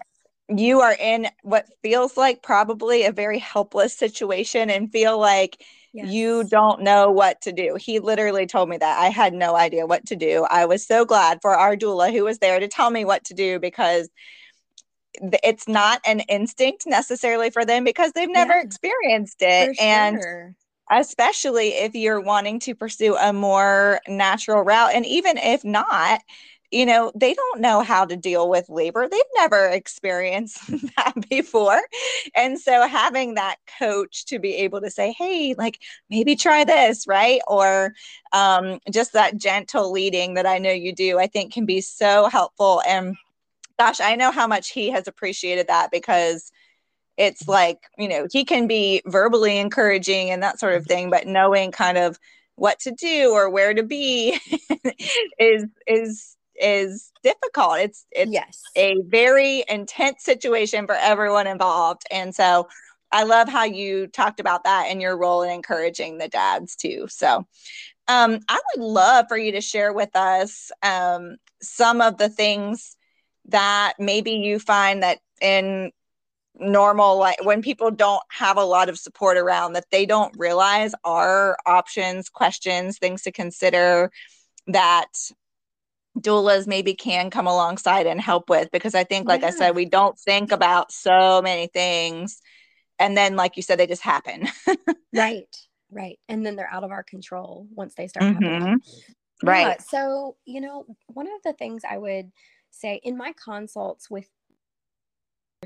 you 0.49 0.81
are 0.81 0.97
in 0.99 1.28
what 1.42 1.66
feels 1.83 2.16
like 2.16 2.42
probably 2.42 3.04
a 3.04 3.12
very 3.12 3.38
helpless 3.38 3.95
situation 3.95 4.71
and 4.71 4.90
feel 4.90 5.19
like 5.19 5.62
Yes. 5.92 6.11
You 6.11 6.44
don't 6.44 6.82
know 6.82 7.11
what 7.11 7.40
to 7.42 7.52
do. 7.52 7.76
He 7.78 7.99
literally 7.99 8.46
told 8.46 8.68
me 8.68 8.78
that. 8.78 8.99
I 8.99 9.08
had 9.08 9.34
no 9.34 9.54
idea 9.56 9.87
what 9.87 10.06
to 10.06 10.16
do. 10.16 10.46
I 10.50 10.64
was 10.64 10.87
so 10.87 11.04
glad 11.04 11.40
for 11.42 11.54
our 11.54 11.76
doula 11.76 12.11
who 12.12 12.25
was 12.25 12.38
there 12.38 12.58
to 12.58 12.68
tell 12.68 12.90
me 12.90 13.04
what 13.04 13.25
to 13.25 13.34
do 13.34 13.58
because 13.58 14.08
it's 15.42 15.68
not 15.68 16.00
an 16.06 16.20
instinct 16.20 16.87
necessarily 16.87 17.50
for 17.50 17.66
them 17.66 17.84
because 17.84 18.12
they've 18.12 18.30
never 18.30 18.54
yeah. 18.54 18.62
experienced 18.62 19.37
it. 19.40 19.76
Sure. 19.76 19.84
And 19.87 20.54
especially 20.90 21.68
if 21.68 21.94
you're 21.94 22.20
wanting 22.20 22.61
to 22.61 22.75
pursue 22.75 23.16
a 23.16 23.32
more 23.32 24.00
natural 24.08 24.62
route. 24.62 24.92
And 24.94 25.06
even 25.06 25.38
if 25.38 25.64
not, 25.64 26.20
you 26.73 26.87
know, 26.87 27.12
they 27.14 27.35
don't 27.35 27.61
know 27.61 27.83
how 27.83 28.07
to 28.07 28.17
deal 28.17 28.49
with 28.49 28.71
labor. 28.71 29.07
They've 29.07 29.21
never 29.35 29.69
experienced 29.69 30.67
that 30.97 31.12
before. 31.29 31.81
And 32.35 32.59
so 32.59 32.88
having 32.88 33.35
that 33.35 33.57
coach 33.79 34.25
to 34.26 34.38
be 34.38 34.55
able 34.57 34.81
to 34.81 34.91
say, 34.91 35.12
hey, 35.12 35.55
like 35.57 35.79
maybe 36.09 36.35
try 36.35 36.64
this, 36.64 37.07
right? 37.07 37.41
Or 37.47 37.93
um, 38.33 38.81
just 38.91 39.12
that 39.12 39.37
gentle 39.37 39.93
leading 39.93 40.35
that 40.35 40.47
I 40.47 40.59
know 40.59 40.73
you 40.73 40.95
do, 40.95 41.19
I 41.19 41.26
think 41.26 41.52
can 41.52 41.67
be 41.67 41.83
so 41.83 42.29
helpful. 42.29 42.83
And 42.88 43.17
gosh, 43.79 44.00
I 44.00 44.17
know 44.17 44.31
how 44.31 44.47
much 44.47 44.71
he 44.71 44.91
has 44.91 45.07
appreciated 45.07 45.67
that 45.67 45.91
because 45.91 46.50
it's 47.19 47.47
like, 47.47 47.81
you 47.99 48.09
know, 48.09 48.26
he 48.33 48.47
can 48.47 48.67
be 48.67 49.02
verbally 49.05 49.59
encouraging 49.59 50.31
and 50.31 50.43
that 50.43 50.59
sort 50.59 50.75
of 50.75 50.87
thing, 50.87 51.11
but 51.11 51.26
knowing 51.26 51.71
kind 51.71 51.99
of 51.99 52.19
what 52.57 52.81
to 52.81 52.93
do 52.93 53.33
or 53.33 53.50
where 53.50 53.75
to 53.75 53.83
be 53.83 54.38
is 55.38 55.67
is 55.87 56.37
is 56.54 57.12
difficult. 57.23 57.78
It's 57.78 58.06
it's 58.11 58.32
yes. 58.32 58.62
a 58.76 58.97
very 59.06 59.64
intense 59.68 60.25
situation 60.25 60.87
for 60.87 60.94
everyone 60.94 61.47
involved. 61.47 62.02
And 62.11 62.35
so 62.35 62.68
I 63.11 63.25
love 63.25 63.49
how 63.49 63.64
you 63.64 64.06
talked 64.06 64.40
about 64.40 64.64
that 64.64 64.87
and 64.88 65.00
your 65.00 65.16
role 65.18 65.42
in 65.42 65.50
encouraging 65.50 66.18
the 66.18 66.28
dads 66.28 66.76
too. 66.76 67.06
So 67.09 67.47
um, 68.09 68.40
I 68.49 68.61
would 68.75 68.85
love 68.85 69.26
for 69.28 69.37
you 69.37 69.52
to 69.52 69.61
share 69.61 69.92
with 69.92 70.14
us 70.16 70.71
um, 70.82 71.37
some 71.61 72.00
of 72.00 72.18
the 72.18 72.28
things 72.28 72.97
that 73.47 73.94
maybe 73.99 74.32
you 74.32 74.59
find 74.59 75.02
that 75.02 75.18
in 75.40 75.92
normal 76.54 77.16
like 77.18 77.42
when 77.44 77.62
people 77.62 77.90
don't 77.90 78.23
have 78.28 78.56
a 78.56 78.64
lot 78.64 78.88
of 78.88 78.99
support 78.99 79.37
around 79.38 79.73
that 79.73 79.87
they 79.90 80.04
don't 80.04 80.35
realize 80.38 80.94
are 81.02 81.56
options 81.64 82.28
questions 82.28 82.99
things 82.99 83.23
to 83.23 83.32
consider 83.32 84.11
that 84.66 85.09
doulas 86.19 86.66
maybe 86.66 86.95
can 86.95 87.31
come 87.31 87.47
alongside 87.47 88.07
and 88.07 88.21
help 88.21 88.50
with 88.50 88.71
because 88.71 88.95
I 88.95 89.04
think, 89.04 89.28
like 89.28 89.42
yeah. 89.42 89.49
I 89.49 89.50
said, 89.50 89.75
we 89.75 89.87
don't 89.87 90.19
think 90.19 90.52
about 90.52 90.92
so 90.92 91.40
many 91.42 91.69
things. 91.69 92.40
And 92.99 93.16
then, 93.16 93.37
like 93.37 93.57
you 93.57 93.62
said, 93.62 93.78
they 93.78 93.87
just 93.87 94.02
happen. 94.02 94.49
right, 95.14 95.57
right. 95.90 96.19
And 96.28 96.45
then 96.45 96.57
they're 96.57 96.71
out 96.71 96.85
of 96.85 96.90
our 96.90 97.02
control 97.02 97.66
once 97.75 97.95
they 97.95 98.07
start 98.09 98.26
mm-hmm. 98.26 98.45
happening. 98.45 98.81
Right. 99.42 99.66
Yeah, 99.66 99.76
so, 99.78 100.37
you 100.45 100.61
know, 100.61 100.87
one 101.09 101.26
of 101.26 101.42
the 101.42 101.52
things 101.52 101.83
I 101.88 101.99
would 101.99 102.31
say 102.71 103.00
in 103.02 103.16
my 103.16 103.35
consults 103.42 104.09
with 104.09 104.28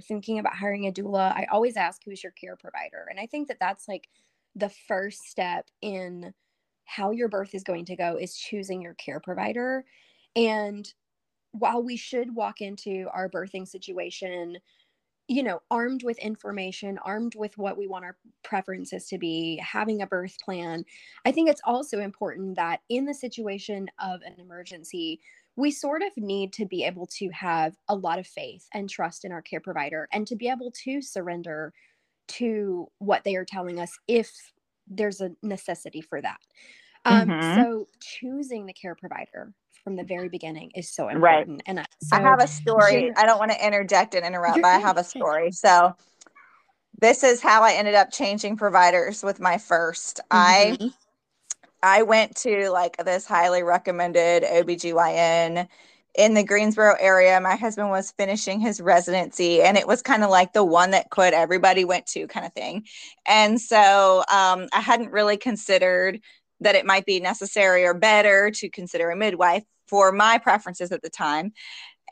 thinking 0.01 0.39
about 0.39 0.55
hiring 0.55 0.87
a 0.87 0.93
doula, 0.93 1.33
I 1.33 1.47
always 1.51 1.77
ask 1.77 2.01
who's 2.05 2.23
your 2.23 2.33
care 2.33 2.57
provider. 2.57 3.07
And 3.11 3.21
I 3.21 3.27
think 3.27 3.49
that 3.49 3.59
that's 3.61 3.87
like 3.89 4.09
the 4.55 4.71
first 4.89 5.25
step 5.25 5.67
in 5.83 6.33
how 6.85 7.11
your 7.11 7.29
birth 7.29 7.55
is 7.55 7.65
going 7.65 7.85
to 7.87 7.97
go 7.97 8.17
is 8.17 8.37
choosing 8.37 8.81
your 8.81 8.95
care 8.95 9.21
provider 9.21 9.85
and 10.37 10.93
while 11.53 11.83
we 11.83 11.97
should 11.97 12.35
walk 12.35 12.61
into 12.61 13.07
our 13.13 13.29
birthing 13.29 13.67
situation, 13.67 14.59
you 15.27 15.43
know, 15.43 15.61
armed 15.71 16.05
with 16.05 16.19
information, 16.19 16.99
armed 17.05 17.35
with 17.35 17.57
what 17.59 17.77
we 17.77 17.89
want 17.89 18.05
our 18.05 18.17
preferences 18.45 19.07
to 19.09 19.19
be, 19.19 19.57
having 19.57 20.03
a 20.03 20.07
birth 20.07 20.37
plan, 20.45 20.85
I 21.25 21.33
think 21.33 21.49
it's 21.49 21.63
also 21.65 22.01
important 22.01 22.57
that 22.57 22.81
in 22.89 23.07
the 23.07 23.15
situation 23.15 23.89
of 23.99 24.21
an 24.23 24.35
emergency, 24.39 25.21
we 25.57 25.71
sort 25.71 26.03
of 26.03 26.13
need 26.17 26.53
to 26.53 26.67
be 26.67 26.85
able 26.85 27.07
to 27.07 27.31
have 27.31 27.75
a 27.89 27.97
lot 27.97 28.19
of 28.19 28.27
faith 28.27 28.69
and 28.75 28.89
trust 28.89 29.25
in 29.25 29.33
our 29.33 29.43
care 29.43 29.61
provider 29.61 30.07
and 30.13 30.27
to 30.27 30.37
be 30.37 30.49
able 30.49 30.71
to 30.85 31.01
surrender 31.01 31.73
to 32.29 32.87
what 32.99 33.25
they 33.25 33.37
are 33.37 33.45
telling 33.45 33.81
us 33.81 33.99
if 34.07 34.31
there's 34.87 35.21
a 35.21 35.31
necessity 35.43 36.03
for 36.03 36.21
that. 36.21 36.39
Um, 37.07 37.29
mm-hmm. 37.29 37.63
So, 37.63 37.87
choosing 38.01 38.67
the 38.67 38.73
care 38.73 38.95
provider 38.95 39.53
from 39.87 39.95
the 39.95 40.03
very 40.03 40.29
beginning 40.29 40.73
is 40.75 40.91
so 40.91 41.05
important. 41.09 41.23
Right. 41.23 41.63
And 41.67 41.79
I, 41.79 41.85
so 42.03 42.17
I 42.17 42.21
have 42.21 42.43
a 42.43 42.49
story. 42.49 43.13
I 43.17 43.25
don't 43.25 43.39
want 43.39 43.53
to 43.53 43.65
interject 43.65 44.17
and 44.17 44.27
interrupt, 44.27 44.57
but 44.61 44.65
I 44.67 44.79
have 44.79 44.97
a 44.97 45.05
story. 45.05 45.53
So 45.53 45.95
this 47.01 47.23
is 47.23 47.41
how 47.41 47.63
I 47.63 47.75
ended 47.75 47.95
up 47.95 48.11
changing 48.11 48.57
providers 48.57 49.23
with 49.23 49.39
my 49.39 49.55
1st 49.59 50.15
mm-hmm. 50.29 50.87
I 50.89 50.91
I 51.85 52.03
went 52.03 52.35
to 52.39 52.69
like 52.71 52.97
this 52.97 53.27
highly 53.27 53.63
recommended 53.63 54.43
OBGYN 54.43 55.69
in 56.17 56.35
the 56.35 56.43
Greensboro 56.43 56.97
area. 56.99 57.41
My 57.41 57.55
husband 57.55 57.91
was 57.91 58.11
finishing 58.11 58.59
his 58.59 58.81
residency, 58.81 59.63
and 59.63 59.77
it 59.77 59.87
was 59.87 60.03
kind 60.03 60.25
of 60.25 60.31
like 60.31 60.53
the 60.53 60.65
one 60.65 60.91
that 60.91 61.11
could 61.11 61.33
everybody 61.33 61.85
went 61.85 62.07
to 62.07 62.27
kind 62.27 62.45
of 62.45 62.53
thing. 62.53 62.87
And 63.25 63.61
so 63.61 64.25
um, 64.33 64.67
I 64.73 64.81
hadn't 64.81 65.13
really 65.13 65.37
considered 65.37 66.21
that 66.59 66.75
it 66.75 66.87
might 66.87 67.07
be 67.07 67.21
necessary 67.21 67.85
or 67.85 67.95
better 67.95 68.51
to 68.51 68.69
consider 68.69 69.11
a 69.11 69.17
midwife 69.17 69.63
for 69.87 70.13
my 70.13 70.39
preferences 70.39 70.93
at 70.93 71.03
the 71.03 71.11
time. 71.11 71.53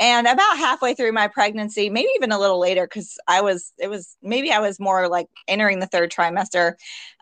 And 0.01 0.27
about 0.27 0.59
halfway 0.59 0.95
through 0.95 1.13
my 1.13 1.29
pregnancy, 1.29 1.89
maybe 1.89 2.09
even 2.17 2.33
a 2.33 2.39
little 2.39 2.59
later, 2.59 2.85
because 2.85 3.17
I 3.29 3.43
was, 3.43 3.73
it 3.79 3.89
was 3.89 4.17
maybe 4.23 4.51
I 4.51 4.59
was 4.59 4.81
more 4.81 5.09
like 5.09 5.29
entering 5.47 5.79
the 5.79 5.87
third 5.87 6.11
trimester. 6.11 6.75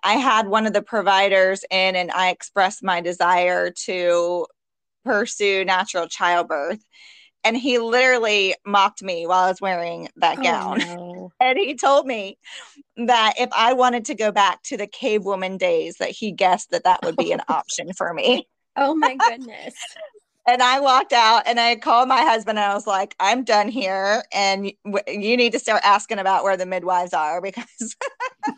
I 0.03 0.15
had 0.15 0.49
one 0.49 0.67
of 0.67 0.73
the 0.73 0.83
providers 0.83 1.65
in, 1.71 1.97
and 1.97 2.11
I 2.11 2.31
expressed 2.31 2.83
my 2.83 3.03
desire 3.03 3.71
to 3.85 4.47
pursue 5.05 5.65
natural 5.65 6.09
childbirth. 6.09 6.83
And 7.45 7.57
he 7.57 7.79
literally 7.79 8.55
mocked 8.65 9.03
me 9.03 9.27
while 9.27 9.45
I 9.45 9.49
was 9.49 9.61
wearing 9.61 10.09
that 10.17 10.39
oh, 10.39 10.43
gown. 10.43 10.79
No. 10.79 11.33
and 11.41 11.59
he 11.59 11.75
told 11.75 12.07
me 12.07 12.39
that 12.97 13.35
if 13.39 13.51
I 13.53 13.73
wanted 13.73 14.07
to 14.07 14.15
go 14.15 14.31
back 14.31 14.63
to 14.65 14.77
the 14.77 14.87
cave 14.87 15.25
woman 15.25 15.59
days, 15.59 15.97
that 15.99 16.11
he 16.11 16.31
guessed 16.31 16.71
that 16.71 16.85
that 16.85 17.01
would 17.03 17.17
be 17.17 17.33
an 17.33 17.43
option 17.49 17.93
for 17.93 18.15
me. 18.15 18.49
Oh 18.77 18.95
my 18.95 19.17
goodness. 19.17 19.75
And 20.47 20.63
I 20.63 20.81
walked 20.81 21.13
out 21.13 21.45
and 21.47 21.61
I 21.61 21.77
called 21.77 22.09
my 22.09 22.23
husband 22.23 22.59
and 22.59 22.71
I 22.71 22.75
was 22.75 22.87
like, 22.87 23.15
I'm 23.21 23.45
done 23.45 23.69
here. 23.69 24.25
And 24.33 24.73
w- 24.85 25.05
you 25.21 25.37
need 25.37 25.53
to 25.53 25.59
start 25.59 25.83
asking 25.85 26.19
about 26.19 26.45
where 26.45 26.57
the 26.57 26.67
midwives 26.67 27.15
are 27.15 27.41
because 27.43 27.97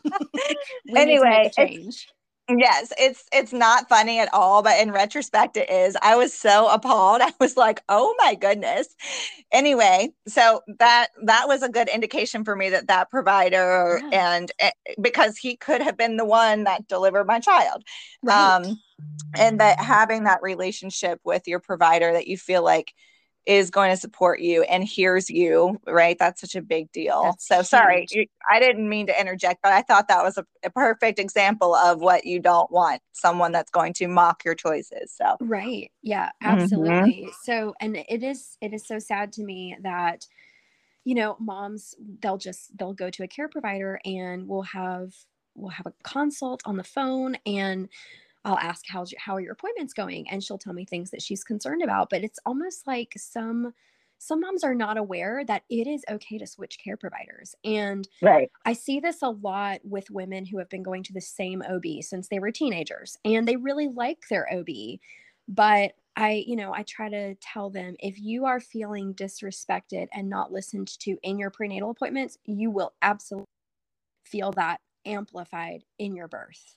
anyway, 0.96 1.50
change. 1.56 2.08
Yes, 2.46 2.92
it's 2.98 3.24
it's 3.32 3.54
not 3.54 3.88
funny 3.88 4.18
at 4.18 4.28
all, 4.34 4.62
but 4.62 4.78
in 4.78 4.92
retrospect 4.92 5.56
it 5.56 5.70
is. 5.70 5.96
I 6.02 6.16
was 6.16 6.34
so 6.34 6.68
appalled. 6.68 7.22
I 7.24 7.32
was 7.40 7.56
like, 7.56 7.82
"Oh 7.88 8.14
my 8.18 8.34
goodness." 8.34 8.94
Anyway, 9.50 10.10
so 10.28 10.60
that 10.78 11.08
that 11.24 11.48
was 11.48 11.62
a 11.62 11.70
good 11.70 11.88
indication 11.88 12.44
for 12.44 12.54
me 12.54 12.68
that 12.70 12.88
that 12.88 13.10
provider 13.10 14.02
yeah. 14.12 14.36
and 14.36 14.52
eh, 14.58 14.70
because 15.00 15.38
he 15.38 15.56
could 15.56 15.80
have 15.80 15.96
been 15.96 16.18
the 16.18 16.24
one 16.26 16.64
that 16.64 16.86
delivered 16.86 17.26
my 17.26 17.40
child. 17.40 17.82
Right. 18.22 18.56
Um 18.56 18.78
and 19.36 19.60
that 19.60 19.80
having 19.80 20.24
that 20.24 20.42
relationship 20.42 21.20
with 21.24 21.46
your 21.46 21.60
provider 21.60 22.12
that 22.12 22.26
you 22.26 22.36
feel 22.36 22.62
like 22.62 22.94
is 23.46 23.70
going 23.70 23.90
to 23.90 23.96
support 23.96 24.40
you 24.40 24.62
and 24.62 24.82
hears 24.82 25.28
you, 25.28 25.78
right? 25.86 26.16
That's 26.18 26.40
such 26.40 26.54
a 26.54 26.62
big 26.62 26.90
deal. 26.92 27.24
That's 27.24 27.46
so 27.46 27.56
huge. 27.56 27.66
sorry, 27.66 28.06
I 28.50 28.58
didn't 28.58 28.88
mean 28.88 29.06
to 29.08 29.20
interject, 29.20 29.60
but 29.62 29.72
I 29.72 29.82
thought 29.82 30.08
that 30.08 30.22
was 30.22 30.38
a, 30.38 30.46
a, 30.62 30.70
perfect 30.70 31.18
example 31.18 31.74
of 31.74 32.00
what 32.00 32.24
you 32.24 32.40
don't 32.40 32.70
want 32.70 33.02
someone 33.12 33.52
that's 33.52 33.70
going 33.70 33.92
to 33.94 34.08
mock 34.08 34.44
your 34.44 34.54
choices. 34.54 35.12
So, 35.14 35.36
right. 35.40 35.90
Yeah, 36.02 36.30
absolutely. 36.40 37.24
Mm-hmm. 37.24 37.30
So, 37.42 37.74
and 37.80 37.96
it 37.96 38.22
is, 38.22 38.56
it 38.62 38.72
is 38.72 38.86
so 38.86 38.98
sad 38.98 39.32
to 39.34 39.42
me 39.42 39.76
that, 39.82 40.26
you 41.04 41.14
know, 41.14 41.36
moms, 41.38 41.94
they'll 42.22 42.38
just, 42.38 42.76
they'll 42.78 42.94
go 42.94 43.10
to 43.10 43.24
a 43.24 43.28
care 43.28 43.48
provider 43.48 44.00
and 44.06 44.48
we'll 44.48 44.62
have, 44.62 45.12
we'll 45.54 45.70
have 45.70 45.86
a 45.86 45.92
consult 46.02 46.62
on 46.64 46.78
the 46.78 46.84
phone 46.84 47.36
and 47.44 47.90
I'll 48.44 48.58
ask 48.58 48.84
how's 48.88 49.12
your, 49.12 49.20
how 49.20 49.36
are 49.36 49.40
your 49.40 49.52
appointments 49.52 49.94
going? 49.94 50.28
And 50.28 50.42
she'll 50.42 50.58
tell 50.58 50.72
me 50.72 50.84
things 50.84 51.10
that 51.10 51.22
she's 51.22 51.44
concerned 51.44 51.82
about 51.82 52.10
but 52.10 52.24
it's 52.24 52.38
almost 52.44 52.86
like 52.86 53.12
some 53.16 53.72
some 54.18 54.40
moms 54.40 54.64
are 54.64 54.74
not 54.74 54.96
aware 54.96 55.44
that 55.44 55.64
it 55.68 55.86
is 55.86 56.04
okay 56.08 56.38
to 56.38 56.46
switch 56.46 56.78
care 56.82 56.96
providers. 56.96 57.54
And 57.62 58.08
right. 58.22 58.50
I 58.64 58.72
see 58.72 58.98
this 58.98 59.20
a 59.20 59.28
lot 59.28 59.80
with 59.84 60.10
women 60.10 60.46
who 60.46 60.58
have 60.58 60.70
been 60.70 60.84
going 60.84 61.02
to 61.02 61.12
the 61.12 61.20
same 61.20 61.62
OB 61.62 62.00
since 62.00 62.28
they 62.28 62.38
were 62.38 62.50
teenagers 62.50 63.18
and 63.24 63.46
they 63.46 63.56
really 63.56 63.88
like 63.88 64.28
their 64.30 64.50
OB 64.50 64.98
but 65.48 65.92
I, 66.16 66.44
you 66.46 66.56
know, 66.56 66.72
I 66.72 66.84
try 66.84 67.08
to 67.08 67.34
tell 67.36 67.70
them 67.70 67.96
if 67.98 68.18
you 68.20 68.46
are 68.46 68.60
feeling 68.60 69.14
disrespected 69.14 70.06
and 70.12 70.28
not 70.30 70.52
listened 70.52 70.88
to 71.00 71.16
in 71.22 71.38
your 71.38 71.50
prenatal 71.50 71.90
appointments, 71.90 72.38
you 72.44 72.70
will 72.70 72.94
absolutely 73.02 73.46
feel 74.24 74.52
that 74.52 74.80
amplified 75.04 75.82
in 75.98 76.14
your 76.14 76.28
birth. 76.28 76.76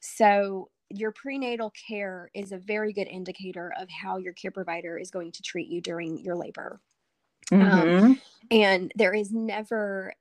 So 0.00 0.70
your 0.90 1.10
prenatal 1.10 1.72
care 1.88 2.30
is 2.34 2.52
a 2.52 2.58
very 2.58 2.92
good 2.92 3.08
indicator 3.08 3.72
of 3.78 3.88
how 3.90 4.18
your 4.18 4.32
care 4.32 4.50
provider 4.50 4.98
is 4.98 5.10
going 5.10 5.32
to 5.32 5.42
treat 5.42 5.68
you 5.68 5.80
during 5.80 6.18
your 6.18 6.36
labor. 6.36 6.80
Um, 7.52 7.60
mm-hmm. 7.60 8.04
Um, 8.04 8.20
and 8.50 8.92
there 8.94 9.14
is 9.14 9.32
never, 9.32 10.14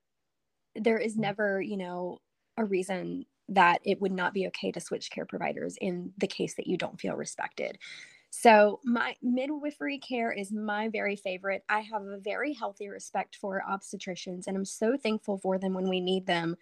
there 0.76 0.98
is 0.98 1.18
never, 1.18 1.62
you 1.62 1.78
know, 1.78 2.20
a 2.58 2.66
reason 2.66 3.26
that 3.50 3.80
it 3.84 4.02
would 4.02 4.12
not 4.12 4.34
be 4.34 4.48
okay 4.48 4.72
to 4.72 4.80
switch 4.80 5.12
care 5.12 5.26
providers 5.26 5.78
in 5.80 6.12
the 6.18 6.28
case 6.28 6.56
that 6.56 6.68
you 6.68 6.78
don't 6.78 7.00
feel 7.00 7.16
respected. 7.16 7.78
So, 8.32 8.82
my 8.84 9.16
midwifery 9.22 9.98
care 10.00 10.32
is 10.32 10.52
my 10.52 10.90
very 10.90 11.16
favorite. 11.16 11.64
I 11.70 11.80
have 11.82 12.02
a 12.02 12.18
very 12.18 12.54
healthy 12.54 12.90
respect 12.90 13.38
for 13.38 13.64
obstetricians, 13.70 14.48
and 14.48 14.58
I'm 14.58 14.66
so 14.66 14.98
thankful 14.98 15.38
for 15.38 15.58
them 15.58 15.74
when 15.74 15.88
we 15.88 16.02
need 16.02 16.26
them. 16.26 16.58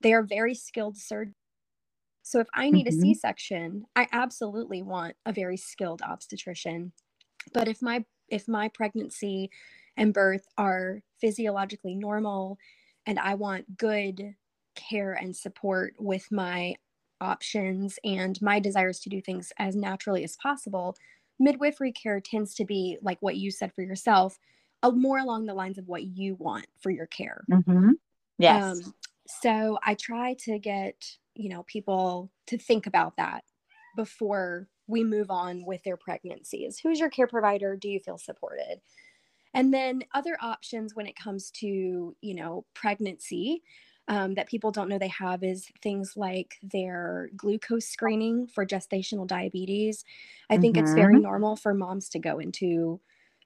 They 0.00 0.14
are 0.14 0.22
very 0.22 0.54
skilled 0.54 0.96
surgeons 0.96 1.36
so 2.22 2.38
if 2.38 2.46
I 2.54 2.70
need 2.70 2.86
mm-hmm. 2.86 2.98
a 2.98 3.02
C-section, 3.02 3.84
I 3.96 4.06
absolutely 4.12 4.82
want 4.82 5.16
a 5.26 5.32
very 5.32 5.56
skilled 5.56 6.02
obstetrician. 6.02 6.92
But 7.52 7.68
if 7.68 7.82
my 7.82 8.04
if 8.28 8.48
my 8.48 8.68
pregnancy 8.68 9.50
and 9.96 10.14
birth 10.14 10.46
are 10.56 11.02
physiologically 11.20 11.94
normal 11.94 12.56
and 13.06 13.18
I 13.18 13.34
want 13.34 13.76
good 13.76 14.34
care 14.74 15.12
and 15.12 15.36
support 15.36 15.94
with 15.98 16.30
my 16.30 16.76
options 17.20 17.98
and 18.04 18.40
my 18.40 18.58
desires 18.58 19.00
to 19.00 19.10
do 19.10 19.20
things 19.20 19.52
as 19.58 19.76
naturally 19.76 20.24
as 20.24 20.36
possible, 20.36 20.96
midwifery 21.38 21.92
care 21.92 22.20
tends 22.20 22.54
to 22.54 22.64
be 22.64 22.96
like 23.02 23.18
what 23.20 23.36
you 23.36 23.50
said 23.50 23.72
for 23.74 23.82
yourself, 23.82 24.38
uh, 24.82 24.90
more 24.90 25.18
along 25.18 25.46
the 25.46 25.54
lines 25.54 25.76
of 25.76 25.88
what 25.88 26.04
you 26.04 26.36
want 26.36 26.66
for 26.80 26.90
your 26.90 27.06
care. 27.06 27.44
Mm-hmm. 27.50 27.90
Yes. 28.38 28.62
Um, 28.62 28.94
so 29.26 29.78
I 29.84 29.94
try 29.94 30.34
to 30.44 30.58
get 30.58 31.16
you 31.34 31.48
know 31.48 31.62
people 31.64 32.30
to 32.46 32.58
think 32.58 32.86
about 32.86 33.16
that 33.16 33.44
before 33.96 34.68
we 34.86 35.04
move 35.04 35.30
on 35.30 35.64
with 35.64 35.82
their 35.84 35.96
pregnancies 35.96 36.78
who's 36.78 37.00
your 37.00 37.10
care 37.10 37.26
provider 37.26 37.76
do 37.76 37.88
you 37.88 38.00
feel 38.00 38.18
supported 38.18 38.80
and 39.54 39.72
then 39.72 40.02
other 40.14 40.36
options 40.40 40.94
when 40.94 41.06
it 41.06 41.16
comes 41.16 41.50
to 41.50 42.16
you 42.20 42.34
know 42.34 42.64
pregnancy 42.74 43.62
um, 44.08 44.34
that 44.34 44.48
people 44.48 44.72
don't 44.72 44.88
know 44.88 44.98
they 44.98 45.08
have 45.08 45.44
is 45.44 45.68
things 45.80 46.14
like 46.16 46.56
their 46.62 47.30
glucose 47.36 47.86
screening 47.86 48.46
for 48.46 48.66
gestational 48.66 49.26
diabetes 49.26 50.04
i 50.50 50.56
think 50.56 50.76
mm-hmm. 50.76 50.84
it's 50.84 50.94
very 50.94 51.14
mm-hmm. 51.14 51.22
normal 51.22 51.56
for 51.56 51.72
moms 51.74 52.08
to 52.08 52.18
go 52.18 52.38
into 52.38 53.00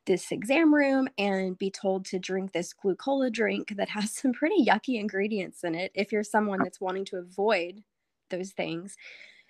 this 0.06 0.32
exam 0.32 0.74
room 0.74 1.08
and 1.18 1.58
be 1.58 1.70
told 1.70 2.04
to 2.06 2.18
drink 2.18 2.52
this 2.52 2.72
glucola 2.74 3.32
drink 3.32 3.74
that 3.76 3.90
has 3.90 4.12
some 4.14 4.32
pretty 4.32 4.64
yucky 4.64 4.98
ingredients 5.00 5.64
in 5.64 5.74
it 5.74 5.92
if 5.94 6.12
you're 6.12 6.24
someone 6.24 6.60
uh 6.60 6.64
that's 6.64 6.80
wanting 6.80 7.04
to 7.06 7.16
avoid 7.16 7.82
those 8.30 8.52
things. 8.52 8.96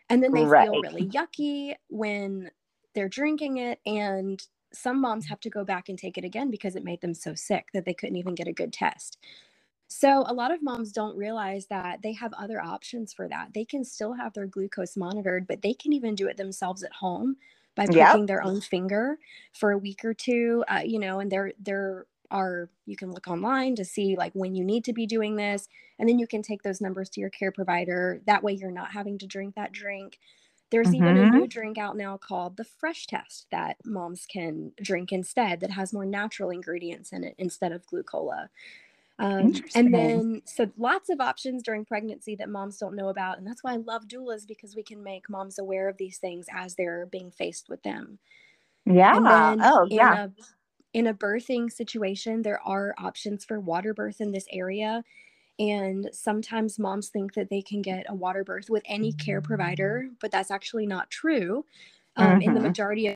And 0.08 0.22
then 0.22 0.34
they 0.34 0.44
right. 0.44 0.68
feel 0.68 0.80
really 0.80 1.06
yucky 1.08 1.74
when 1.88 2.50
they're 2.94 3.08
drinking 3.08 3.58
it 3.58 3.80
and 3.86 4.42
some 4.72 5.00
moms 5.00 5.26
have 5.26 5.40
to 5.40 5.50
go 5.50 5.64
back 5.64 5.88
and 5.88 5.98
take 5.98 6.18
it 6.18 6.24
again 6.24 6.50
because 6.50 6.76
it 6.76 6.84
made 6.84 7.00
them 7.00 7.14
so 7.14 7.34
sick 7.34 7.68
that 7.72 7.84
they 7.84 7.94
couldn't 7.94 8.16
even 8.16 8.34
get 8.34 8.48
a 8.48 8.52
good 8.52 8.72
test. 8.72 9.18
So, 9.88 10.24
a 10.26 10.34
lot 10.34 10.52
of 10.52 10.62
moms 10.62 10.90
don't 10.92 11.16
realize 11.16 11.66
that 11.68 12.02
they 12.02 12.12
have 12.14 12.32
other 12.34 12.60
options 12.60 13.12
for 13.12 13.28
that. 13.28 13.54
They 13.54 13.64
can 13.64 13.84
still 13.84 14.14
have 14.14 14.34
their 14.34 14.46
glucose 14.46 14.96
monitored, 14.96 15.46
but 15.46 15.62
they 15.62 15.74
can 15.74 15.92
even 15.92 16.16
do 16.16 16.26
it 16.26 16.36
themselves 16.36 16.82
at 16.82 16.92
home 16.92 17.36
by 17.76 17.84
pricking 17.84 17.98
yep. 17.98 18.26
their 18.26 18.42
own 18.42 18.60
finger 18.60 19.18
for 19.52 19.70
a 19.70 19.78
week 19.78 20.04
or 20.04 20.14
two. 20.14 20.64
Uh, 20.68 20.82
you 20.84 20.98
know, 20.98 21.20
and 21.20 21.30
there 21.30 21.52
there 21.60 22.06
are 22.30 22.68
you 22.86 22.96
can 22.96 23.12
look 23.12 23.28
online 23.28 23.76
to 23.76 23.84
see 23.84 24.16
like 24.16 24.32
when 24.34 24.54
you 24.54 24.64
need 24.64 24.84
to 24.84 24.92
be 24.92 25.06
doing 25.06 25.36
this, 25.36 25.68
and 25.98 26.08
then 26.08 26.18
you 26.18 26.26
can 26.26 26.42
take 26.42 26.62
those 26.62 26.80
numbers 26.80 27.08
to 27.10 27.20
your 27.20 27.30
care 27.30 27.52
provider. 27.52 28.20
That 28.26 28.42
way, 28.42 28.54
you're 28.54 28.70
not 28.70 28.92
having 28.92 29.18
to 29.18 29.26
drink 29.26 29.54
that 29.54 29.72
drink. 29.72 30.18
There's 30.70 30.88
mm-hmm. 30.88 30.96
even 30.96 31.16
a 31.16 31.30
new 31.30 31.40
mm-hmm. 31.42 31.44
drink 31.46 31.78
out 31.78 31.96
now 31.96 32.16
called 32.16 32.56
the 32.56 32.64
Fresh 32.64 33.06
Test 33.06 33.46
that 33.52 33.76
moms 33.84 34.26
can 34.26 34.72
drink 34.82 35.12
instead 35.12 35.60
that 35.60 35.70
has 35.70 35.92
more 35.92 36.04
natural 36.04 36.50
ingredients 36.50 37.12
in 37.12 37.22
it 37.22 37.36
instead 37.38 37.70
of 37.70 37.86
glucola. 37.86 38.48
Um, 39.18 39.54
and 39.74 39.94
then, 39.94 40.42
so 40.44 40.70
lots 40.76 41.08
of 41.08 41.20
options 41.20 41.62
during 41.62 41.86
pregnancy 41.86 42.36
that 42.36 42.50
moms 42.50 42.76
don't 42.76 42.94
know 42.94 43.08
about. 43.08 43.38
And 43.38 43.46
that's 43.46 43.64
why 43.64 43.72
I 43.72 43.76
love 43.76 44.08
doulas 44.08 44.46
because 44.46 44.76
we 44.76 44.82
can 44.82 45.02
make 45.02 45.30
moms 45.30 45.58
aware 45.58 45.88
of 45.88 45.96
these 45.96 46.18
things 46.18 46.46
as 46.52 46.74
they're 46.74 47.06
being 47.06 47.30
faced 47.30 47.68
with 47.68 47.82
them. 47.82 48.18
Yeah. 48.84 49.16
oh, 49.62 49.86
yeah. 49.90 50.24
A, 50.24 50.30
in 50.92 51.06
a 51.06 51.14
birthing 51.14 51.72
situation, 51.72 52.42
there 52.42 52.60
are 52.62 52.94
options 52.98 53.44
for 53.44 53.58
water 53.58 53.94
birth 53.94 54.20
in 54.20 54.32
this 54.32 54.46
area. 54.50 55.02
And 55.58 56.10
sometimes 56.12 56.78
moms 56.78 57.08
think 57.08 57.32
that 57.34 57.48
they 57.48 57.62
can 57.62 57.80
get 57.80 58.04
a 58.08 58.14
water 58.14 58.44
birth 58.44 58.68
with 58.68 58.82
any 58.84 59.12
care 59.12 59.40
provider, 59.40 60.08
but 60.20 60.30
that's 60.30 60.50
actually 60.50 60.86
not 60.86 61.10
true. 61.10 61.64
Um, 62.16 62.26
mm-hmm. 62.26 62.42
In 62.42 62.54
the 62.54 62.60
mm-hmm. 62.60 62.68
majority 62.68 63.06
of 63.08 63.14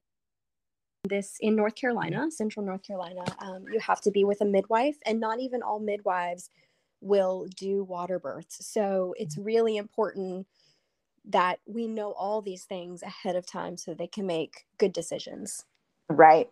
this 1.10 1.36
in 1.40 1.54
North 1.54 1.74
Carolina, 1.74 2.30
Central 2.30 2.64
North 2.64 2.82
Carolina, 2.82 3.24
um, 3.40 3.66
you 3.70 3.78
have 3.80 4.00
to 4.02 4.10
be 4.10 4.24
with 4.24 4.40
a 4.40 4.46
midwife, 4.46 4.96
and 5.04 5.20
not 5.20 5.40
even 5.40 5.62
all 5.62 5.78
midwives 5.78 6.48
will 7.02 7.46
do 7.56 7.84
water 7.84 8.18
births. 8.18 8.66
So 8.66 9.14
it's 9.18 9.36
really 9.36 9.76
important 9.76 10.46
that 11.26 11.58
we 11.66 11.86
know 11.86 12.12
all 12.12 12.40
these 12.40 12.64
things 12.64 13.02
ahead 13.02 13.36
of 13.36 13.46
time 13.46 13.76
so 13.76 13.92
they 13.92 14.06
can 14.06 14.26
make 14.26 14.66
good 14.78 14.92
decisions. 14.92 15.64
Right. 16.08 16.48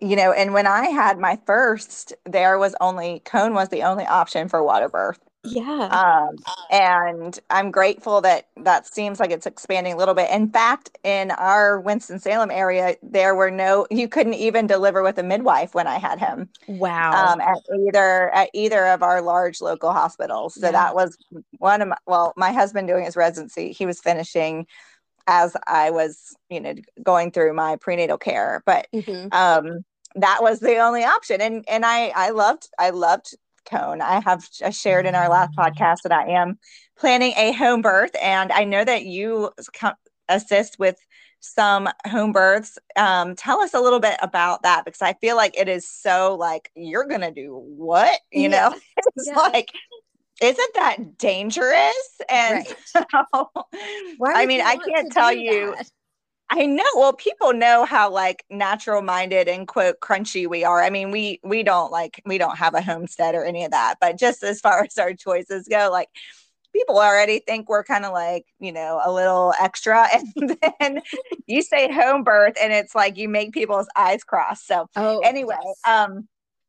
You 0.00 0.16
know, 0.16 0.32
and 0.32 0.52
when 0.52 0.66
I 0.66 0.86
had 0.86 1.18
my 1.18 1.38
first, 1.46 2.12
there 2.24 2.58
was 2.58 2.74
only 2.80 3.20
cone 3.20 3.54
was 3.54 3.68
the 3.68 3.82
only 3.82 4.04
option 4.06 4.48
for 4.48 4.62
water 4.62 4.88
birth. 4.88 5.20
Yeah. 5.46 5.88
Um, 6.28 6.36
and 6.70 7.38
I'm 7.50 7.70
grateful 7.70 8.20
that 8.22 8.48
that 8.56 8.86
seems 8.86 9.20
like 9.20 9.30
it's 9.30 9.46
expanding 9.46 9.94
a 9.94 9.96
little 9.96 10.14
bit. 10.14 10.30
In 10.30 10.50
fact, 10.50 10.98
in 11.04 11.30
our 11.32 11.80
Winston-Salem 11.80 12.50
area, 12.50 12.96
there 13.02 13.34
were 13.34 13.50
no, 13.50 13.86
you 13.90 14.08
couldn't 14.08 14.34
even 14.34 14.66
deliver 14.66 15.02
with 15.02 15.18
a 15.18 15.22
midwife 15.22 15.74
when 15.74 15.86
I 15.86 15.98
had 15.98 16.18
him. 16.18 16.48
Wow. 16.66 17.32
Um, 17.32 17.40
at 17.40 17.58
either, 17.86 18.34
at 18.34 18.50
either 18.52 18.86
of 18.86 19.02
our 19.02 19.22
large 19.22 19.60
local 19.60 19.92
hospitals. 19.92 20.54
So 20.54 20.66
yeah. 20.66 20.72
that 20.72 20.94
was 20.94 21.16
one 21.58 21.82
of 21.82 21.88
my, 21.88 21.96
well, 22.06 22.32
my 22.36 22.52
husband 22.52 22.88
doing 22.88 23.04
his 23.04 23.16
residency, 23.16 23.72
he 23.72 23.86
was 23.86 24.00
finishing 24.00 24.66
as 25.26 25.56
I 25.66 25.90
was, 25.90 26.36
you 26.50 26.60
know, 26.60 26.74
going 27.02 27.32
through 27.32 27.52
my 27.54 27.76
prenatal 27.76 28.18
care, 28.18 28.62
but, 28.64 28.86
mm-hmm. 28.94 29.28
um, 29.32 29.84
that 30.14 30.38
was 30.40 30.60
the 30.60 30.78
only 30.78 31.04
option 31.04 31.42
and 31.42 31.62
and 31.68 31.84
i 31.84 32.10
i 32.16 32.30
loved 32.30 32.70
i 32.78 32.88
loved 32.88 33.36
cone. 33.66 34.00
I 34.00 34.20
have 34.20 34.48
shared 34.70 35.06
in 35.06 35.14
our 35.14 35.28
last 35.28 35.56
podcast 35.56 36.02
that 36.02 36.12
I 36.12 36.30
am 36.30 36.58
planning 36.98 37.32
a 37.36 37.52
home 37.52 37.82
birth, 37.82 38.12
and 38.20 38.52
I 38.52 38.64
know 38.64 38.84
that 38.84 39.04
you 39.04 39.50
assist 40.28 40.78
with 40.78 40.96
some 41.40 41.88
home 42.06 42.32
births. 42.32 42.78
Um, 42.96 43.36
tell 43.36 43.60
us 43.60 43.74
a 43.74 43.80
little 43.80 44.00
bit 44.00 44.16
about 44.22 44.62
that 44.62 44.84
because 44.84 45.02
I 45.02 45.14
feel 45.14 45.36
like 45.36 45.56
it 45.58 45.68
is 45.68 45.88
so 45.88 46.36
like 46.38 46.70
you're 46.74 47.06
gonna 47.06 47.32
do 47.32 47.54
what 47.54 48.20
you 48.32 48.42
yeah. 48.42 48.48
know. 48.48 48.80
It's 49.16 49.28
yeah. 49.28 49.36
like 49.36 49.70
isn't 50.42 50.74
that 50.74 51.18
dangerous? 51.18 52.20
And 52.28 52.66
right. 52.66 52.76
so, 52.84 53.50
I 54.24 54.46
mean, 54.46 54.60
I 54.60 54.76
can't 54.76 55.10
tell 55.10 55.32
you. 55.32 55.74
That? 55.76 55.90
I 56.48 56.66
know. 56.66 56.84
Well, 56.94 57.12
people 57.12 57.52
know 57.52 57.84
how 57.84 58.10
like 58.10 58.44
natural 58.50 59.02
minded 59.02 59.48
and 59.48 59.66
quote 59.66 60.00
crunchy 60.00 60.48
we 60.48 60.64
are. 60.64 60.82
I 60.82 60.90
mean, 60.90 61.10
we 61.10 61.40
we 61.42 61.62
don't 61.62 61.90
like 61.90 62.22
we 62.24 62.38
don't 62.38 62.56
have 62.56 62.74
a 62.74 62.82
homestead 62.82 63.34
or 63.34 63.44
any 63.44 63.64
of 63.64 63.72
that, 63.72 63.96
but 64.00 64.16
just 64.18 64.42
as 64.44 64.60
far 64.60 64.84
as 64.86 64.96
our 64.98 65.14
choices 65.14 65.66
go, 65.68 65.88
like 65.90 66.08
people 66.76 66.98
already 66.98 67.40
think 67.40 67.68
we're 67.68 67.84
kind 67.84 68.04
of 68.04 68.12
like, 68.12 68.44
you 68.60 68.70
know, 68.72 69.00
a 69.04 69.10
little 69.10 69.54
extra. 69.60 70.06
And 70.36 70.56
then 70.80 71.00
you 71.46 71.62
say 71.62 71.90
home 71.92 72.22
birth 72.22 72.54
and 72.62 72.72
it's 72.72 72.94
like 72.94 73.16
you 73.16 73.28
make 73.28 73.52
people's 73.52 73.88
eyes 73.96 74.22
cross. 74.24 74.62
So, 74.64 74.88
oh, 74.96 75.20
anyway, 75.20 75.56
yes. 75.64 75.76
um, 75.86 76.28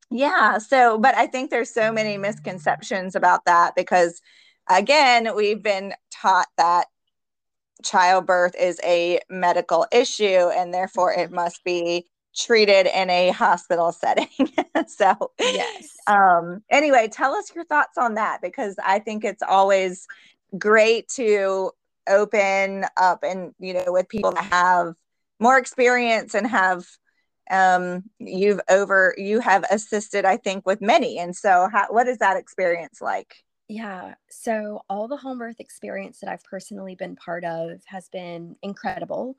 yeah. 0.09 0.57
So, 0.59 0.97
but 0.97 1.15
I 1.15 1.27
think 1.27 1.51
there's 1.51 1.73
so 1.73 1.91
many 1.91 2.17
misconceptions 2.17 3.15
about 3.15 3.45
that 3.45 3.75
because, 3.75 4.21
again, 4.69 5.35
we've 5.35 5.61
been 5.61 5.93
taught 6.11 6.47
that 6.57 6.87
childbirth 7.83 8.55
is 8.59 8.79
a 8.83 9.19
medical 9.29 9.85
issue 9.91 10.49
and 10.49 10.73
therefore 10.73 11.13
it 11.13 11.27
mm-hmm. 11.27 11.35
must 11.35 11.63
be 11.63 12.05
treated 12.35 12.85
in 12.85 13.09
a 13.09 13.29
hospital 13.31 13.91
setting. 13.91 14.27
so, 14.87 15.31
yes. 15.39 15.89
Um, 16.05 16.63
anyway, 16.69 17.09
tell 17.11 17.33
us 17.33 17.53
your 17.53 17.65
thoughts 17.65 17.97
on 17.97 18.15
that 18.15 18.41
because 18.41 18.75
I 18.83 18.99
think 18.99 19.23
it's 19.23 19.41
always 19.41 20.07
great 20.57 21.07
to 21.09 21.71
open 22.07 22.85
up 22.95 23.23
and, 23.23 23.53
you 23.59 23.73
know, 23.73 23.85
with 23.87 24.07
people 24.07 24.31
that 24.31 24.45
have 24.45 24.93
more 25.39 25.57
experience 25.57 26.33
and 26.35 26.47
have 26.47 26.85
um 27.49 28.03
you've 28.19 28.59
over 28.69 29.15
you 29.17 29.39
have 29.39 29.63
assisted 29.71 30.25
i 30.25 30.35
think 30.35 30.65
with 30.65 30.81
many 30.81 31.17
and 31.17 31.33
so 31.33 31.69
how, 31.71 31.85
what 31.89 32.05
is 32.05 32.17
that 32.17 32.35
experience 32.35 33.01
like 33.01 33.37
yeah. 33.67 34.15
So 34.29 34.81
all 34.89 35.07
the 35.07 35.17
home 35.17 35.39
birth 35.39 35.59
experience 35.59 36.19
that 36.19 36.29
I've 36.29 36.43
personally 36.43 36.95
been 36.95 37.15
part 37.15 37.43
of 37.43 37.81
has 37.85 38.07
been 38.09 38.55
incredible. 38.61 39.37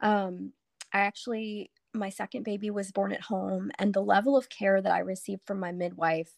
Um, 0.00 0.52
I 0.92 1.00
actually, 1.00 1.70
my 1.94 2.10
second 2.10 2.44
baby 2.44 2.70
was 2.70 2.90
born 2.90 3.12
at 3.12 3.20
home, 3.20 3.70
and 3.78 3.92
the 3.92 4.02
level 4.02 4.36
of 4.36 4.48
care 4.48 4.80
that 4.80 4.92
I 4.92 5.00
received 5.00 5.42
from 5.46 5.60
my 5.60 5.72
midwife 5.72 6.32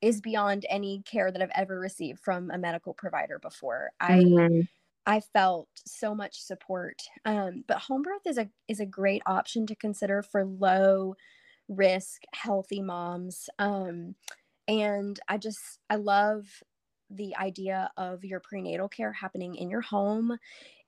is 0.00 0.20
beyond 0.20 0.66
any 0.68 1.02
care 1.04 1.30
that 1.30 1.40
I've 1.40 1.50
ever 1.54 1.78
received 1.78 2.18
from 2.20 2.50
a 2.50 2.58
medical 2.58 2.94
provider 2.94 3.38
before. 3.38 3.92
I 4.00 4.18
mm-hmm. 4.18 4.60
I 5.06 5.20
felt 5.20 5.68
so 5.86 6.14
much 6.14 6.40
support. 6.40 7.02
Um, 7.24 7.64
but 7.66 7.78
home 7.78 8.02
birth 8.02 8.26
is 8.26 8.38
a 8.38 8.48
is 8.68 8.80
a 8.80 8.86
great 8.86 9.22
option 9.26 9.66
to 9.66 9.76
consider 9.76 10.22
for 10.22 10.44
low 10.44 11.14
risk, 11.68 12.22
healthy 12.34 12.82
moms. 12.82 13.48
Um, 13.58 14.16
and 14.68 15.18
I 15.28 15.38
just 15.38 15.78
I 15.88 15.96
love 15.96 16.46
the 17.16 17.36
idea 17.36 17.90
of 17.96 18.24
your 18.24 18.40
prenatal 18.40 18.88
care 18.88 19.12
happening 19.12 19.54
in 19.54 19.70
your 19.70 19.80
home 19.82 20.38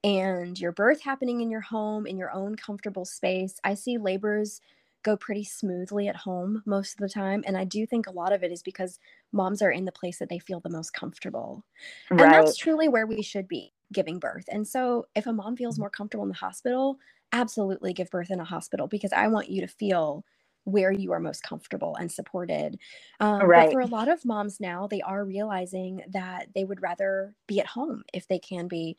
and 0.02 0.58
your 0.58 0.72
birth 0.72 1.02
happening 1.02 1.40
in 1.40 1.50
your 1.50 1.62
home 1.62 2.06
in 2.06 2.18
your 2.18 2.32
own 2.32 2.56
comfortable 2.56 3.04
space. 3.04 3.58
I 3.64 3.74
see 3.74 3.98
labors 3.98 4.60
go 5.02 5.16
pretty 5.16 5.44
smoothly 5.44 6.08
at 6.08 6.16
home 6.16 6.62
most 6.66 6.94
of 6.94 6.98
the 6.98 7.08
time. 7.08 7.44
And 7.46 7.56
I 7.56 7.64
do 7.64 7.86
think 7.86 8.06
a 8.06 8.12
lot 8.12 8.32
of 8.32 8.42
it 8.42 8.50
is 8.50 8.62
because 8.62 8.98
moms 9.32 9.62
are 9.62 9.70
in 9.70 9.84
the 9.84 9.92
place 9.92 10.18
that 10.18 10.30
they 10.30 10.38
feel 10.38 10.60
the 10.60 10.70
most 10.70 10.92
comfortable. 10.92 11.64
Right. 12.10 12.24
And 12.24 12.32
that's 12.32 12.56
truly 12.56 12.88
where 12.88 13.06
we 13.06 13.22
should 13.22 13.46
be 13.46 13.74
giving 13.92 14.18
birth. 14.18 14.46
And 14.48 14.66
so 14.66 15.06
if 15.14 15.26
a 15.26 15.32
mom 15.32 15.56
feels 15.56 15.78
more 15.78 15.90
comfortable 15.90 16.24
in 16.24 16.30
the 16.30 16.34
hospital, 16.34 16.98
absolutely 17.32 17.92
give 17.92 18.10
birth 18.10 18.30
in 18.30 18.40
a 18.40 18.44
hospital 18.44 18.86
because 18.86 19.12
I 19.12 19.28
want 19.28 19.50
you 19.50 19.60
to 19.60 19.68
feel 19.68 20.24
where 20.64 20.90
you 20.92 21.12
are 21.12 21.20
most 21.20 21.42
comfortable 21.42 21.96
and 21.96 22.10
supported. 22.10 22.78
Um, 23.20 23.42
right. 23.42 23.66
But 23.66 23.72
for 23.72 23.80
a 23.80 23.86
lot 23.86 24.08
of 24.08 24.24
moms 24.24 24.60
now, 24.60 24.86
they 24.86 25.02
are 25.02 25.24
realizing 25.24 26.02
that 26.08 26.48
they 26.54 26.64
would 26.64 26.82
rather 26.82 27.34
be 27.46 27.60
at 27.60 27.66
home 27.66 28.02
if 28.12 28.26
they 28.28 28.38
can 28.38 28.68
be. 28.68 28.96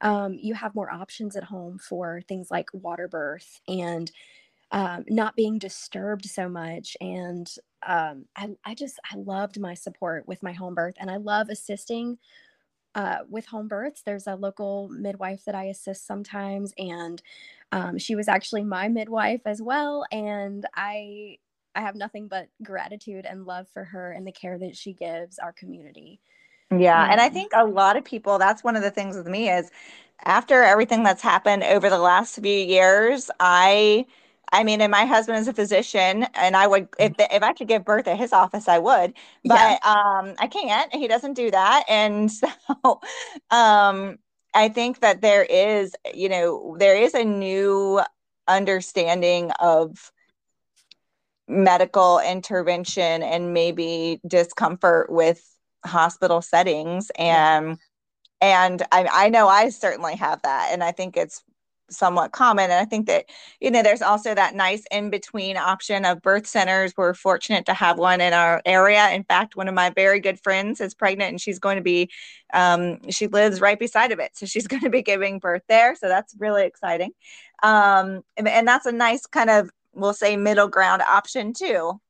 Um, 0.00 0.34
you 0.34 0.54
have 0.54 0.74
more 0.74 0.90
options 0.90 1.36
at 1.36 1.44
home 1.44 1.78
for 1.78 2.20
things 2.28 2.50
like 2.50 2.68
water 2.72 3.08
birth 3.08 3.60
and 3.66 4.10
um, 4.70 5.04
not 5.08 5.34
being 5.34 5.58
disturbed 5.58 6.26
so 6.26 6.48
much. 6.48 6.96
And 7.00 7.50
um, 7.86 8.26
I, 8.36 8.50
I 8.64 8.74
just, 8.74 9.00
I 9.10 9.16
loved 9.16 9.58
my 9.58 9.74
support 9.74 10.28
with 10.28 10.42
my 10.42 10.52
home 10.52 10.74
birth 10.74 10.94
and 10.98 11.10
I 11.10 11.16
love 11.16 11.48
assisting 11.48 12.18
uh, 12.94 13.18
with 13.28 13.46
home 13.46 13.68
births. 13.68 14.02
There's 14.02 14.26
a 14.26 14.34
local 14.34 14.88
midwife 14.88 15.44
that 15.44 15.54
I 15.54 15.64
assist 15.64 16.06
sometimes, 16.06 16.72
and 16.78 17.22
um, 17.72 17.98
she 17.98 18.14
was 18.14 18.28
actually 18.28 18.64
my 18.64 18.88
midwife 18.88 19.42
as 19.46 19.60
well. 19.60 20.04
And 20.10 20.66
I 20.74 21.38
I 21.74 21.82
have 21.82 21.94
nothing 21.94 22.28
but 22.28 22.48
gratitude 22.62 23.24
and 23.24 23.46
love 23.46 23.68
for 23.72 23.84
her 23.84 24.10
and 24.10 24.26
the 24.26 24.32
care 24.32 24.58
that 24.58 24.76
she 24.76 24.92
gives 24.92 25.38
our 25.38 25.52
community. 25.52 26.20
Yeah, 26.76 27.06
and 27.10 27.20
I 27.20 27.28
think 27.28 27.52
a 27.54 27.64
lot 27.64 27.96
of 27.96 28.04
people. 28.04 28.38
That's 28.38 28.62
one 28.62 28.76
of 28.76 28.82
the 28.82 28.90
things 28.90 29.16
with 29.16 29.26
me 29.26 29.48
is 29.48 29.70
after 30.24 30.62
everything 30.62 31.02
that's 31.02 31.22
happened 31.22 31.62
over 31.62 31.88
the 31.88 31.98
last 31.98 32.38
few 32.40 32.52
years, 32.52 33.30
I 33.40 34.06
I 34.52 34.64
mean, 34.64 34.80
and 34.80 34.90
my 34.90 35.04
husband 35.04 35.38
is 35.38 35.48
a 35.48 35.52
physician, 35.52 36.26
and 36.34 36.56
I 36.56 36.66
would 36.66 36.88
if 36.98 37.14
if 37.18 37.42
I 37.42 37.52
could 37.52 37.68
give 37.68 37.84
birth 37.84 38.06
at 38.08 38.16
his 38.18 38.32
office, 38.32 38.68
I 38.68 38.78
would, 38.78 39.14
but 39.44 39.54
yeah. 39.54 39.78
um, 39.82 40.34
I 40.38 40.46
can't. 40.46 40.92
He 40.94 41.08
doesn't 41.08 41.34
do 41.34 41.50
that, 41.50 41.84
and 41.88 42.30
so 42.32 43.00
um, 43.50 44.18
I 44.54 44.68
think 44.68 45.00
that 45.00 45.20
there 45.20 45.44
is, 45.44 45.94
you 46.14 46.28
know, 46.28 46.76
there 46.78 46.96
is 46.96 47.14
a 47.14 47.24
new 47.24 48.00
understanding 48.46 49.50
of 49.60 50.10
medical 51.46 52.18
intervention 52.20 53.22
and 53.22 53.54
maybe 53.54 54.20
discomfort 54.26 55.10
with 55.10 55.42
hospital 55.84 56.42
settings. 56.42 57.10
And 57.18 57.78
and 58.40 58.82
I, 58.92 59.08
I 59.10 59.28
know 59.30 59.48
I 59.48 59.70
certainly 59.70 60.14
have 60.16 60.42
that. 60.42 60.70
And 60.72 60.84
I 60.84 60.92
think 60.92 61.16
it's 61.16 61.42
somewhat 61.90 62.32
common. 62.32 62.64
And 62.64 62.80
I 62.80 62.84
think 62.84 63.06
that, 63.06 63.26
you 63.60 63.70
know, 63.70 63.82
there's 63.82 64.02
also 64.02 64.34
that 64.34 64.54
nice 64.54 64.84
in 64.90 65.10
between 65.10 65.56
option 65.56 66.04
of 66.04 66.22
birth 66.22 66.46
centers. 66.46 66.92
We're 66.96 67.14
fortunate 67.14 67.66
to 67.66 67.74
have 67.74 67.98
one 67.98 68.20
in 68.20 68.32
our 68.32 68.62
area. 68.64 69.10
In 69.10 69.24
fact, 69.24 69.56
one 69.56 69.68
of 69.68 69.74
my 69.74 69.90
very 69.90 70.20
good 70.20 70.40
friends 70.40 70.80
is 70.80 70.94
pregnant 70.94 71.30
and 71.30 71.40
she's 71.40 71.58
going 71.58 71.76
to 71.76 71.82
be, 71.82 72.10
um, 72.52 73.10
she 73.10 73.26
lives 73.26 73.60
right 73.60 73.78
beside 73.78 74.12
of 74.12 74.18
it. 74.18 74.36
So 74.36 74.46
she's 74.46 74.66
going 74.68 74.82
to 74.82 74.90
be 74.90 75.02
giving 75.02 75.38
birth 75.38 75.62
there. 75.68 75.94
So 75.94 76.08
that's 76.08 76.34
really 76.38 76.64
exciting. 76.64 77.12
Um, 77.62 78.22
and, 78.36 78.48
and 78.48 78.66
that's 78.66 78.86
a 78.86 78.92
nice 78.92 79.26
kind 79.26 79.50
of, 79.50 79.70
we'll 79.94 80.14
say, 80.14 80.36
middle 80.36 80.68
ground 80.68 81.02
option 81.02 81.52
too. 81.52 82.00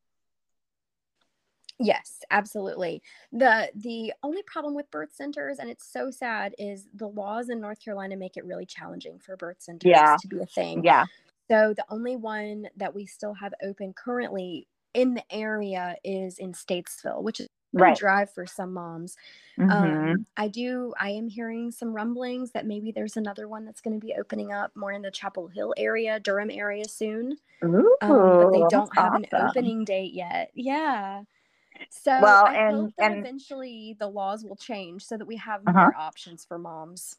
Yes, 1.80 2.20
absolutely. 2.30 3.02
The 3.32 3.70
the 3.74 4.12
only 4.22 4.42
problem 4.42 4.74
with 4.74 4.90
birth 4.90 5.12
centers 5.14 5.58
and 5.58 5.70
it's 5.70 5.90
so 5.90 6.10
sad 6.10 6.54
is 6.58 6.88
the 6.94 7.06
laws 7.06 7.50
in 7.50 7.60
North 7.60 7.82
Carolina 7.82 8.16
make 8.16 8.36
it 8.36 8.44
really 8.44 8.66
challenging 8.66 9.18
for 9.18 9.36
birth 9.36 9.58
centers 9.60 9.88
yeah. 9.88 10.16
to 10.20 10.28
be 10.28 10.40
a 10.40 10.46
thing. 10.46 10.82
Yeah. 10.84 11.04
So 11.48 11.72
the 11.74 11.84
only 11.88 12.16
one 12.16 12.66
that 12.76 12.94
we 12.94 13.06
still 13.06 13.34
have 13.34 13.54
open 13.62 13.94
currently 13.94 14.66
in 14.92 15.14
the 15.14 15.22
area 15.30 15.96
is 16.04 16.38
in 16.38 16.52
Statesville, 16.52 17.22
which 17.22 17.40
is 17.40 17.48
right. 17.72 17.96
drive 17.96 18.30
for 18.32 18.46
some 18.46 18.72
moms. 18.72 19.16
Mm-hmm. 19.58 19.70
Um, 19.70 20.26
I 20.36 20.48
do. 20.48 20.92
I 20.98 21.10
am 21.10 21.28
hearing 21.28 21.70
some 21.70 21.92
rumblings 21.92 22.50
that 22.52 22.66
maybe 22.66 22.92
there's 22.92 23.16
another 23.16 23.48
one 23.48 23.64
that's 23.64 23.80
going 23.80 23.98
to 23.98 24.04
be 24.04 24.14
opening 24.18 24.52
up 24.52 24.72
more 24.74 24.92
in 24.92 25.02
the 25.02 25.10
Chapel 25.10 25.48
Hill 25.48 25.74
area, 25.76 26.20
Durham 26.20 26.50
area 26.50 26.84
soon. 26.86 27.36
Ooh, 27.64 27.96
um, 28.02 28.10
but 28.10 28.50
they 28.52 28.64
don't 28.68 28.94
have 28.96 29.14
awesome. 29.14 29.24
an 29.32 29.48
opening 29.48 29.84
date 29.84 30.12
yet. 30.12 30.50
Yeah. 30.54 31.22
So 31.90 32.18
well, 32.20 32.46
I 32.46 32.54
and, 32.54 32.76
hope 32.76 32.90
that 32.98 33.12
and, 33.12 33.20
eventually 33.20 33.96
the 33.98 34.08
laws 34.08 34.44
will 34.44 34.56
change 34.56 35.04
so 35.04 35.16
that 35.16 35.26
we 35.26 35.36
have 35.36 35.62
uh-huh. 35.66 35.78
more 35.78 35.94
options 35.96 36.44
for 36.44 36.58
moms. 36.58 37.16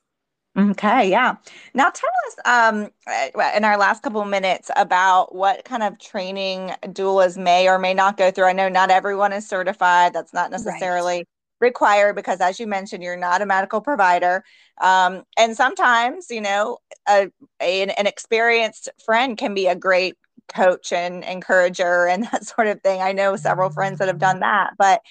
Okay, 0.57 1.09
yeah. 1.09 1.35
Now 1.73 1.89
tell 1.91 2.09
us 2.27 2.35
um, 2.43 2.89
uh, 3.07 3.51
in 3.55 3.63
our 3.63 3.77
last 3.77 4.01
couple 4.01 4.21
of 4.21 4.27
minutes 4.27 4.71
about 4.75 5.33
what 5.33 5.63
kind 5.63 5.83
of 5.83 5.99
training 5.99 6.73
doulas 6.85 7.37
may 7.37 7.69
or 7.69 7.77
may 7.77 7.93
not 7.93 8.17
go 8.17 8.31
through. 8.31 8.45
I 8.45 8.53
know 8.53 8.67
not 8.67 8.89
everyone 8.89 9.31
is 9.31 9.47
certified. 9.47 10.13
That's 10.13 10.33
not 10.33 10.49
necessarily 10.49 11.17
right. 11.17 11.27
required 11.61 12.15
because, 12.15 12.41
as 12.41 12.59
you 12.59 12.65
mentioned, 12.65 13.03
you're 13.03 13.15
not 13.15 13.43
a 13.43 13.45
medical 13.45 13.79
provider. 13.79 14.43
Um, 14.81 15.23
and 15.37 15.55
sometimes, 15.55 16.31
you 16.31 16.41
know, 16.41 16.79
a, 17.07 17.31
a, 17.61 17.83
an 17.83 18.07
experienced 18.07 18.89
friend 19.05 19.37
can 19.37 19.53
be 19.53 19.67
a 19.67 19.75
great 19.75 20.17
coach 20.53 20.91
and 20.91 21.23
encourager 21.23 22.07
and 22.07 22.23
that 22.31 22.45
sort 22.45 22.67
of 22.67 22.81
thing. 22.81 23.01
I 23.01 23.11
know 23.11 23.35
several 23.35 23.69
friends 23.69 23.99
that 23.99 24.07
have 24.07 24.19
done 24.19 24.39
that, 24.39 24.71
but 24.77 25.01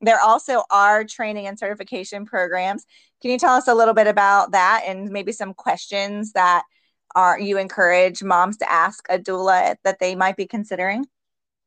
there 0.00 0.20
also 0.20 0.62
are 0.70 1.04
training 1.04 1.46
and 1.46 1.58
certification 1.58 2.24
programs. 2.24 2.86
Can 3.20 3.30
you 3.30 3.38
tell 3.38 3.54
us 3.54 3.66
a 3.66 3.74
little 3.74 3.94
bit 3.94 4.06
about 4.06 4.52
that 4.52 4.84
and 4.86 5.10
maybe 5.10 5.32
some 5.32 5.54
questions 5.54 6.32
that 6.32 6.62
are 7.14 7.40
you 7.40 7.58
encourage 7.58 8.22
moms 8.22 8.58
to 8.58 8.70
ask 8.70 9.06
a 9.10 9.18
doula 9.18 9.76
that 9.82 9.98
they 9.98 10.14
might 10.14 10.36
be 10.36 10.46
considering? 10.46 11.06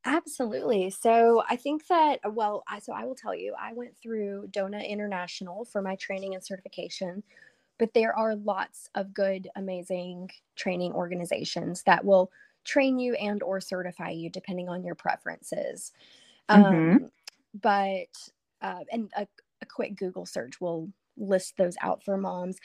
Absolutely. 0.06 0.90
So 0.90 1.44
I 1.48 1.56
think 1.56 1.86
that, 1.88 2.20
well, 2.34 2.64
I, 2.68 2.80
so 2.80 2.94
I 2.94 3.06
will 3.06 3.16
tell 3.16 3.36
you, 3.36 3.54
I 3.60 3.74
went 3.74 3.96
through 3.98 4.48
DONA 4.52 4.80
International 4.80 5.66
for 5.66 5.82
my 5.82 5.96
training 5.96 6.34
and 6.34 6.44
certification, 6.44 7.22
but 7.78 7.94
there 7.94 8.18
are 8.18 8.36
lots 8.36 8.90
of 8.96 9.14
good, 9.14 9.48
amazing 9.56 10.32
training 10.56 10.94
organizations 10.94 11.84
that 11.84 12.04
will 12.04 12.32
train 12.66 13.00
you 13.00 13.14
and 13.16 13.42
or 13.44 13.60
certify 13.60 14.10
you 14.10 14.30
depending 14.30 14.70
on 14.70 14.84
your 14.84 14.96
preferences 14.96 15.92
mm-hmm. 16.50 16.64
um, 16.64 17.12
but 17.62 18.08
uh, 18.62 18.84
and 18.92 19.12
a, 19.16 19.28
a 19.62 19.66
quick 19.66 19.96
google 19.96 20.26
search 20.26 20.60
will 20.62 20.90
list 21.18 21.56
those 21.58 21.76
out 21.82 22.04
for 22.04 22.18
moms 22.18 22.58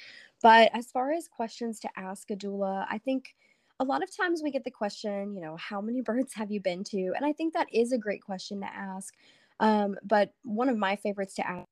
but 0.43 0.71
as 0.75 0.91
far 0.91 1.13
as 1.13 1.29
questions 1.29 1.81
to 1.81 1.89
ask 1.97 2.31
a 2.31 2.37
doula 2.37 2.87
i 2.91 2.99
think 2.99 3.35
a 3.79 3.85
lot 3.85 4.03
of 4.03 4.17
times 4.17 4.41
we 4.43 4.51
get 4.51 4.65
the 4.65 4.71
question 4.71 5.35
you 5.35 5.41
know 5.41 5.57
how 5.57 5.81
many 5.81 6.01
births 6.03 6.35
have 6.35 6.51
you 6.51 6.61
been 6.61 6.85
to 6.85 7.13
and 7.17 7.25
i 7.25 7.33
think 7.33 7.53
that 7.55 7.69
is 7.73 7.93
a 7.93 7.99
great 7.99 8.23
question 8.23 8.61
to 8.61 8.67
ask 8.67 9.15
um, 9.59 9.97
but 10.05 10.33
one 10.43 10.69
of 10.69 10.77
my 10.77 10.97
favorites 10.97 11.35
to 11.37 11.47
ask 11.47 11.67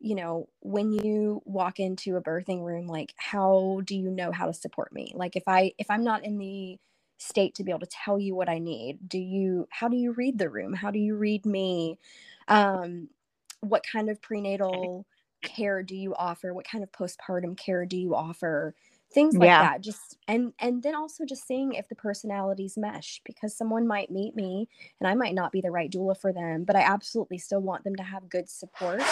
you 0.00 0.14
know, 0.14 0.48
when 0.60 0.92
you 0.92 1.42
walk 1.44 1.78
into 1.78 2.16
a 2.16 2.22
birthing 2.22 2.64
room, 2.64 2.86
like 2.86 3.12
how 3.16 3.82
do 3.84 3.94
you 3.94 4.10
know 4.10 4.32
how 4.32 4.46
to 4.46 4.54
support 4.54 4.92
me? 4.92 5.12
Like 5.14 5.36
if 5.36 5.42
I 5.46 5.72
if 5.78 5.90
I'm 5.90 6.02
not 6.02 6.24
in 6.24 6.38
the 6.38 6.78
state 7.20 7.54
to 7.56 7.64
be 7.64 7.70
able 7.70 7.80
to 7.80 7.86
tell 7.86 8.18
you 8.18 8.34
what 8.34 8.48
I 8.48 8.58
need, 8.58 9.08
do 9.08 9.18
you 9.18 9.68
how 9.70 9.88
do 9.88 9.96
you 9.96 10.12
read 10.12 10.38
the 10.38 10.50
room? 10.50 10.72
How 10.72 10.90
do 10.90 10.98
you 10.98 11.16
read 11.16 11.46
me? 11.46 11.98
Um, 12.48 13.08
what 13.60 13.84
kind 13.90 14.08
of 14.08 14.20
prenatal 14.22 15.06
care 15.42 15.82
do 15.82 15.96
you 15.96 16.14
offer? 16.14 16.52
What 16.52 16.66
kind 16.66 16.84
of 16.84 16.92
postpartum 16.92 17.56
care 17.56 17.86
do 17.86 17.96
you 17.96 18.14
offer? 18.14 18.74
Things 19.12 19.36
like 19.36 19.48
yeah. 19.48 19.62
that. 19.62 19.80
Just 19.80 20.18
and 20.28 20.52
and 20.58 20.82
then 20.82 20.94
also 20.94 21.24
just 21.24 21.46
seeing 21.46 21.74
if 21.74 21.88
the 21.88 21.94
personalities 21.94 22.76
mesh 22.76 23.20
because 23.24 23.56
someone 23.56 23.86
might 23.86 24.10
meet 24.10 24.36
me 24.36 24.68
and 25.00 25.08
I 25.08 25.14
might 25.14 25.34
not 25.34 25.52
be 25.52 25.60
the 25.60 25.70
right 25.70 25.90
doula 25.90 26.16
for 26.16 26.32
them, 26.32 26.64
but 26.64 26.76
I 26.76 26.82
absolutely 26.82 27.38
still 27.38 27.60
want 27.60 27.84
them 27.84 27.96
to 27.96 28.02
have 28.02 28.28
good 28.28 28.48
support 28.48 29.02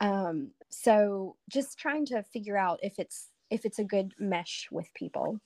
um, 0.00 0.50
so 0.68 1.36
just 1.48 1.78
trying 1.78 2.06
to 2.06 2.22
figure 2.22 2.56
out 2.56 2.80
if 2.82 2.98
it's 2.98 3.28
if 3.50 3.64
it's 3.64 3.78
a 3.78 3.84
good 3.84 4.12
mesh 4.18 4.68
with 4.70 4.92
people. 4.94 5.40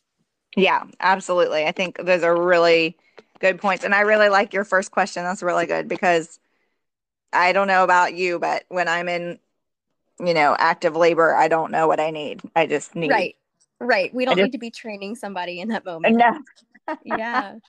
Yeah, 0.57 0.85
absolutely. 1.01 1.65
I 1.65 1.73
think 1.73 1.99
those 2.05 2.23
are 2.23 2.41
really 2.41 2.97
good 3.41 3.61
points. 3.61 3.85
And 3.85 3.95
I 3.95 4.01
really 4.01 4.29
like 4.29 4.53
your 4.53 4.65
first 4.65 4.91
question. 4.91 5.23
That's 5.23 5.43
really 5.43 5.67
good 5.67 5.89
because 5.89 6.39
I 7.33 7.53
don't 7.53 7.69
know 7.69 7.85
about 7.85 8.15
you, 8.15 8.39
but 8.39 8.65
when 8.69 8.89
I'm 8.89 9.09
in, 9.09 9.39
you 10.21 10.35
know, 10.35 10.55
active 10.59 10.95
labor, 10.95 11.35
I 11.35 11.49
don't 11.49 11.73
know 11.73 11.89
what 11.89 12.01
I 12.01 12.11
need. 12.11 12.43
I 12.55 12.67
just 12.67 12.95
need. 12.95 13.11
Right. 13.11 13.37
Right. 13.81 14.15
We 14.15 14.25
don't 14.25 14.37
just, 14.37 14.45
need 14.45 14.53
to 14.53 14.59
be 14.59 14.71
training 14.71 15.17
somebody 15.17 15.61
in 15.61 15.69
that 15.69 15.85
moment. 15.85 16.17
No. 16.17 16.39
yeah. 17.05 17.57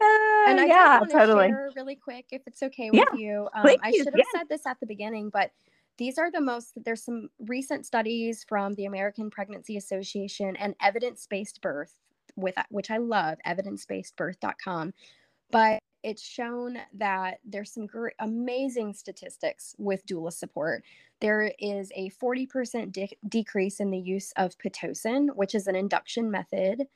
Uh, 0.00 0.50
and 0.50 0.58
I 0.58 0.66
yeah, 0.66 0.98
just 0.98 1.00
want 1.00 1.10
to 1.10 1.16
totally. 1.18 1.48
share 1.48 1.70
really 1.76 1.94
quick, 1.94 2.24
if 2.32 2.42
it's 2.48 2.60
okay 2.60 2.90
with 2.90 2.98
yeah, 2.98 3.16
you. 3.16 3.48
Um, 3.54 3.64
I 3.84 3.92
should 3.92 4.06
have 4.06 4.14
yeah. 4.16 4.24
said 4.34 4.48
this 4.48 4.66
at 4.66 4.80
the 4.80 4.86
beginning, 4.86 5.30
but 5.30 5.52
these 5.96 6.18
are 6.18 6.28
the 6.28 6.40
most, 6.40 6.72
there's 6.84 7.04
some 7.04 7.28
recent 7.38 7.86
studies 7.86 8.44
from 8.48 8.74
the 8.74 8.86
American 8.86 9.30
Pregnancy 9.30 9.76
Association 9.76 10.56
and 10.56 10.74
evidence 10.82 11.28
based 11.30 11.60
birth, 11.60 11.94
with 12.36 12.54
which 12.70 12.90
I 12.90 12.98
love, 12.98 13.38
evidence-based-birth.com. 13.44 14.92
But 15.50 15.78
it's 16.02 16.22
shown 16.22 16.78
that 16.94 17.38
there's 17.44 17.72
some 17.72 17.86
great, 17.86 18.14
amazing 18.18 18.94
statistics 18.94 19.74
with 19.78 20.04
doula 20.06 20.32
support. 20.32 20.82
There 21.20 21.52
is 21.58 21.92
a 21.94 22.10
40% 22.10 22.90
de- 22.90 23.18
decrease 23.28 23.80
in 23.80 23.90
the 23.90 23.98
use 23.98 24.32
of 24.36 24.58
Pitocin, 24.58 25.28
which 25.36 25.54
is 25.54 25.66
an 25.66 25.76
induction 25.76 26.30
method 26.30 26.86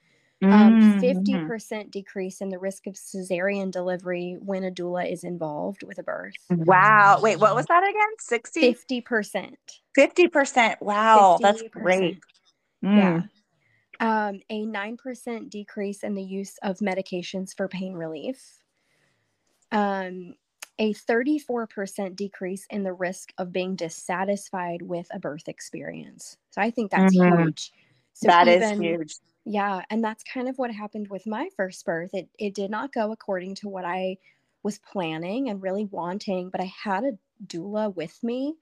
um, 0.42 1.01
50% 1.01 1.25
mm-hmm. 1.25 1.46
percent 1.46 1.90
decrease 1.90 2.40
in 2.40 2.51
the 2.51 2.59
risk 2.59 2.87
of 2.87 2.94
cesarean 2.94 3.70
delivery 3.70 4.37
when 4.40 4.64
a 4.64 4.70
doula 4.70 5.11
is 5.11 5.25
involved 5.25 5.83
with 5.83 5.99
a 5.99 6.03
birth. 6.03 6.35
Wow. 6.51 7.20
Wait, 7.22 7.38
what 7.38 7.55
was 7.55 7.64
that 7.66 7.83
again? 7.83 7.94
60? 8.18 8.75
50%. 8.75 9.55
50%. 9.96 10.77
Wow. 10.83 11.38
50%. 11.40 11.42
That's 11.42 11.62
great. 11.70 12.20
Mm. 12.85 12.96
Yeah. 12.96 13.22
Um, 14.01 14.41
a 14.51 14.67
9% 14.67 15.51
decrease 15.51 16.03
in 16.03 16.15
the 16.15 16.23
use 16.23 16.59
of 16.63 16.79
medications 16.79 17.57
for 17.57 17.69
pain 17.69 17.95
relief. 17.95 18.63
Um, 19.73 20.35
a 20.79 20.93
34% 20.93 22.15
decrease 22.15 22.67
in 22.69 22.83
the 22.83 22.93
risk 22.93 23.33
of 23.39 23.53
being 23.53 23.77
dissatisfied 23.77 24.83
with 24.83 25.07
a 25.11 25.19
birth 25.19 25.49
experience. 25.49 26.37
So 26.51 26.61
I 26.61 26.71
think 26.71 26.91
that's 26.91 27.17
mm-hmm. 27.17 27.45
huge. 27.45 27.73
So 28.13 28.29
that 28.29 28.49
even, 28.49 28.63
is 28.63 28.79
huge 28.79 29.15
yeah, 29.49 29.83
and 29.91 30.03
that's 30.03 30.25
kind 30.25 30.49
of 30.49 30.59
what 30.59 30.73
happened 30.73 31.07
with 31.09 31.25
my 31.25 31.49
first 31.57 31.87
birth. 31.87 32.11
It 32.13 32.29
it 32.37 32.53
did 32.53 32.69
not 32.69 32.93
go 32.93 33.13
according 33.13 33.55
to 33.57 33.69
what 33.69 33.85
I 33.85 34.19
was 34.65 34.81
planning 34.81 35.49
and 35.49 35.63
really 35.63 35.85
wanting, 35.85 36.51
but 36.51 36.61
I 36.61 36.73
had 36.83 37.05
a 37.05 37.19
doula 37.47 37.95
with 37.95 38.19
me 38.25 38.57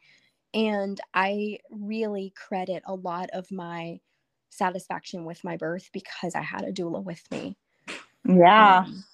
and 0.52 1.00
I 1.14 1.60
really 1.70 2.34
credit 2.36 2.82
a 2.84 2.94
lot 2.94 3.30
of 3.32 3.50
my 3.50 3.98
satisfaction 4.54 5.24
with 5.24 5.44
my 5.44 5.56
birth 5.56 5.90
because 5.92 6.34
I 6.34 6.42
had 6.42 6.62
a 6.62 6.72
doula 6.72 7.02
with 7.02 7.22
me. 7.30 7.56
Yeah. 8.26 8.84
Um, 8.86 9.04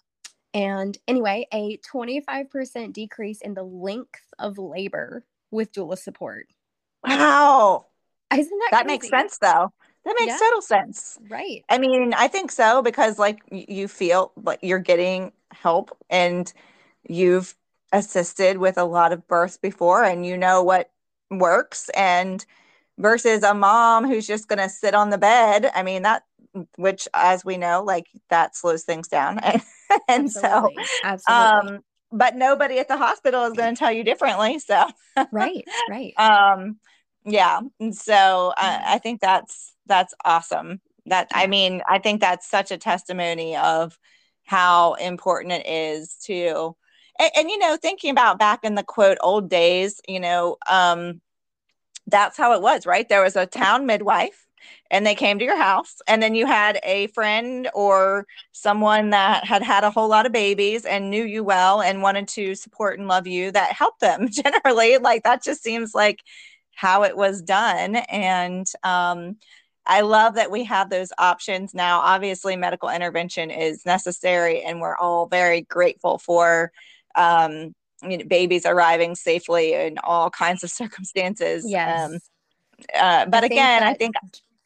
and 0.53 0.98
anyway, 1.07 1.46
a 1.53 1.79
25% 1.79 2.92
decrease 2.92 3.40
in 3.40 3.55
the 3.55 3.62
length 3.62 4.22
of 4.38 4.59
labor 4.59 5.24
with 5.50 5.72
doula 5.72 5.98
support. 5.98 6.46
Wow. 7.05 7.87
Isn't 8.33 8.59
that 8.59 8.68
That 8.70 8.85
crazy? 8.85 8.94
makes 8.94 9.09
sense 9.09 9.38
though. 9.38 9.72
That 10.05 10.16
makes 10.18 10.33
yeah. 10.33 10.38
total 10.38 10.62
sense. 10.62 11.18
Right. 11.29 11.64
I 11.68 11.79
mean, 11.79 12.14
I 12.14 12.29
think 12.29 12.50
so 12.53 12.83
because 12.83 13.18
like 13.18 13.40
you 13.50 13.87
feel 13.88 14.33
like 14.37 14.61
you're 14.62 14.79
getting 14.79 15.33
help 15.53 15.96
and 16.09 16.53
you've 17.09 17.55
assisted 17.92 18.59
with 18.59 18.79
a 18.79 18.85
lot 18.85 19.12
of 19.12 19.26
births 19.26 19.57
before 19.57 20.05
and 20.05 20.24
you 20.24 20.37
know 20.37 20.62
what 20.62 20.90
works 21.31 21.88
and 21.90 22.44
versus 23.01 23.43
a 23.43 23.55
mom 23.55 24.07
who's 24.07 24.27
just 24.27 24.49
going 24.49 24.59
to 24.59 24.69
sit 24.69 24.95
on 24.95 25.11
the 25.11 25.19
bed. 25.19 25.71
I 25.75 25.83
mean, 25.83 26.03
that 26.03 26.23
which 26.77 27.09
as 27.15 27.45
we 27.45 27.57
know 27.57 27.83
like 27.83 28.07
that 28.29 28.57
slows 28.57 28.85
things 28.85 29.09
down. 29.09 29.39
and 30.09 30.27
Absolutely. 30.27 30.31
so 30.31 30.73
Absolutely. 31.03 31.71
um 31.71 31.81
but 32.13 32.35
nobody 32.35 32.79
at 32.79 32.89
the 32.89 32.97
hospital 32.97 33.45
is 33.45 33.53
going 33.53 33.75
to 33.75 33.79
tell 33.79 33.93
you 33.93 34.03
differently, 34.03 34.59
so 34.59 34.87
Right, 35.33 35.65
right. 35.89 36.13
um 36.19 36.79
yeah 37.25 37.61
and 37.79 37.95
so 37.95 38.53
I, 38.57 38.95
I 38.95 38.99
think 38.99 39.21
that's 39.21 39.75
that's 39.87 40.15
awesome 40.25 40.81
that 41.05 41.29
i 41.35 41.47
mean 41.47 41.83
i 41.87 41.99
think 41.99 42.21
that's 42.21 42.49
such 42.49 42.71
a 42.71 42.79
testimony 42.79 43.57
of 43.57 43.99
how 44.45 44.95
important 44.95 45.53
it 45.53 45.67
is 45.67 46.17
to 46.25 46.75
and, 47.19 47.31
and, 47.37 47.51
you 47.51 47.59
know 47.59 47.77
thinking 47.77 48.11
about 48.11 48.39
back 48.39 48.61
in 48.65 48.75
the 48.75 48.83
quote 48.83 49.19
old 49.21 49.51
days 49.51 50.01
you 50.09 50.19
know 50.19 50.57
um 50.69 51.21
that's 52.11 52.37
how 52.37 52.55
it 52.55 52.62
was 52.62 52.87
right? 52.87 53.09
There 53.09 53.23
was 53.23 53.37
a 53.37 53.46
town 53.46 53.87
midwife 53.87 54.46
and 54.90 55.07
they 55.07 55.14
came 55.14 55.38
to 55.38 55.44
your 55.44 55.57
house 55.57 55.96
and 56.07 56.23
then 56.23 56.35
you 56.35 56.46
had 56.46 56.81
a 56.85 57.07
friend 57.09 57.68
or 57.75 58.27
someone 58.53 59.11
that 59.11 59.44
had 59.44 59.62
had 59.62 59.85
a 59.85 59.90
whole 59.90 60.09
lot 60.09 60.27
of 60.27 60.33
babies 60.33 60.85
and 60.85 61.11
knew 61.11 61.25
you 61.25 61.42
well 61.44 61.81
and 61.81 62.03
wanted 62.03 62.29
to 62.29 62.55
support 62.55 62.99
and 62.99 63.09
love 63.09 63.27
you 63.27 63.51
that 63.53 63.73
helped 63.73 64.01
them 64.01 64.29
generally. 64.31 64.99
Like 64.99 65.23
that 65.23 65.42
just 65.42 65.62
seems 65.62 65.94
like 65.94 66.20
how 66.75 67.05
it 67.05 67.16
was 67.16 67.42
done. 67.42 67.96
And 67.96 68.66
um, 68.83 69.37
I 69.87 70.03
love 70.03 70.35
that 70.35 70.51
we 70.51 70.64
have 70.64 70.88
those 70.88 71.12
options 71.18 71.75
now. 71.75 72.01
Obviously, 72.01 72.57
medical 72.57 72.88
intervention 72.88 73.51
is 73.51 73.85
necessary, 73.85 74.62
and 74.62 74.81
we're 74.81 74.96
all 74.96 75.27
very 75.27 75.62
grateful 75.62 76.18
for 76.18 76.70
um, 77.14 77.75
you 78.03 78.19
know, 78.19 78.25
babies 78.25 78.67
arriving 78.67 79.15
safely 79.15 79.75
in 79.75 79.99
all 80.03 80.31
kinds 80.31 80.65
of 80.65 80.71
circumstances. 80.81 81.65
Yes. 81.69 82.11
Um, 82.11 82.19
uh, 82.99 83.27
but 83.27 83.45
I 83.45 83.47
again, 83.47 83.83
I 83.83 83.95
think. 83.95 84.15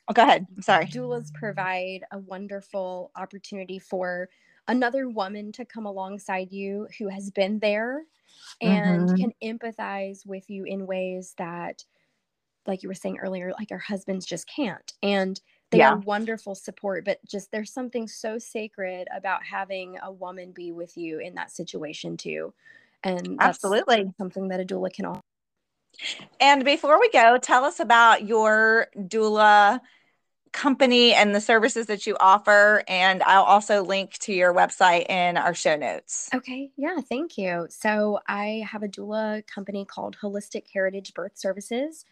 Oh, 0.07 0.13
go 0.13 0.23
ahead. 0.23 0.47
I'm 0.55 0.63
sorry. 0.63 0.87
Doulas 0.87 1.33
provide 1.33 2.01
a 2.11 2.19
wonderful 2.19 3.11
opportunity 3.17 3.79
for 3.79 4.29
another 4.69 5.09
woman 5.09 5.51
to 5.53 5.65
come 5.65 5.87
alongside 5.87 6.53
you 6.53 6.87
who 6.99 7.09
has 7.09 7.31
been 7.31 7.59
there 7.59 8.03
and 8.61 9.09
mm-hmm. 9.09 9.17
can 9.17 9.33
empathize 9.43 10.27
with 10.27 10.49
you 10.51 10.65
in 10.65 10.87
ways 10.87 11.35
that 11.39 11.85
like 12.67 12.83
you 12.83 12.89
were 12.89 12.95
saying 12.95 13.19
earlier, 13.19 13.53
like 13.59 13.71
our 13.71 13.79
husbands 13.79 14.25
just 14.25 14.49
can't. 14.49 14.93
And 15.03 15.41
they 15.71 15.79
yeah. 15.79 15.93
are 15.93 15.99
wonderful 15.99 16.55
support, 16.55 17.05
but 17.05 17.19
just 17.27 17.51
there's 17.51 17.73
something 17.73 18.09
so 18.09 18.39
sacred 18.39 19.09
about 19.15 19.45
having 19.45 19.99
a 20.03 20.13
woman 20.13 20.53
be 20.53 20.73
with 20.73 20.97
you 20.97 21.19
in 21.19 21.35
that 21.35 21.51
situation 21.51 22.17
too. 22.17 22.55
And 23.05 23.37
absolutely 23.41 24.13
something 24.19 24.49
that 24.49 24.61
a 24.61 24.65
doula 24.65 24.93
can 24.93 25.05
offer. 25.05 25.21
And 26.41 26.65
before 26.65 26.99
we 26.99 27.11
go, 27.11 27.39
tell 27.39 27.65
us 27.65 27.79
about 27.79 28.27
your 28.27 28.89
doula 28.97 29.81
company 30.53 31.13
and 31.13 31.35
the 31.35 31.41
services 31.41 31.87
that 31.87 32.07
you 32.07 32.17
offer. 32.19 32.83
And 32.89 33.23
I'll 33.23 33.45
also 33.45 33.85
link 33.85 34.13
to 34.21 34.33
your 34.33 34.55
website 34.55 35.11
in 35.11 35.37
our 35.37 35.53
show 35.53 35.77
notes. 35.77 36.31
Okay. 36.33 36.71
Yeah. 36.77 37.01
Thank 37.01 37.37
you. 37.37 37.67
So 37.71 38.21
I 38.27 38.65
have 38.71 38.83
a 38.83 38.89
doula 38.89 39.47
company 39.47 39.85
called 39.85 40.17
Holistic 40.23 40.65
Heritage 40.73 41.13
Birth 41.13 41.37
Services. 41.37 42.05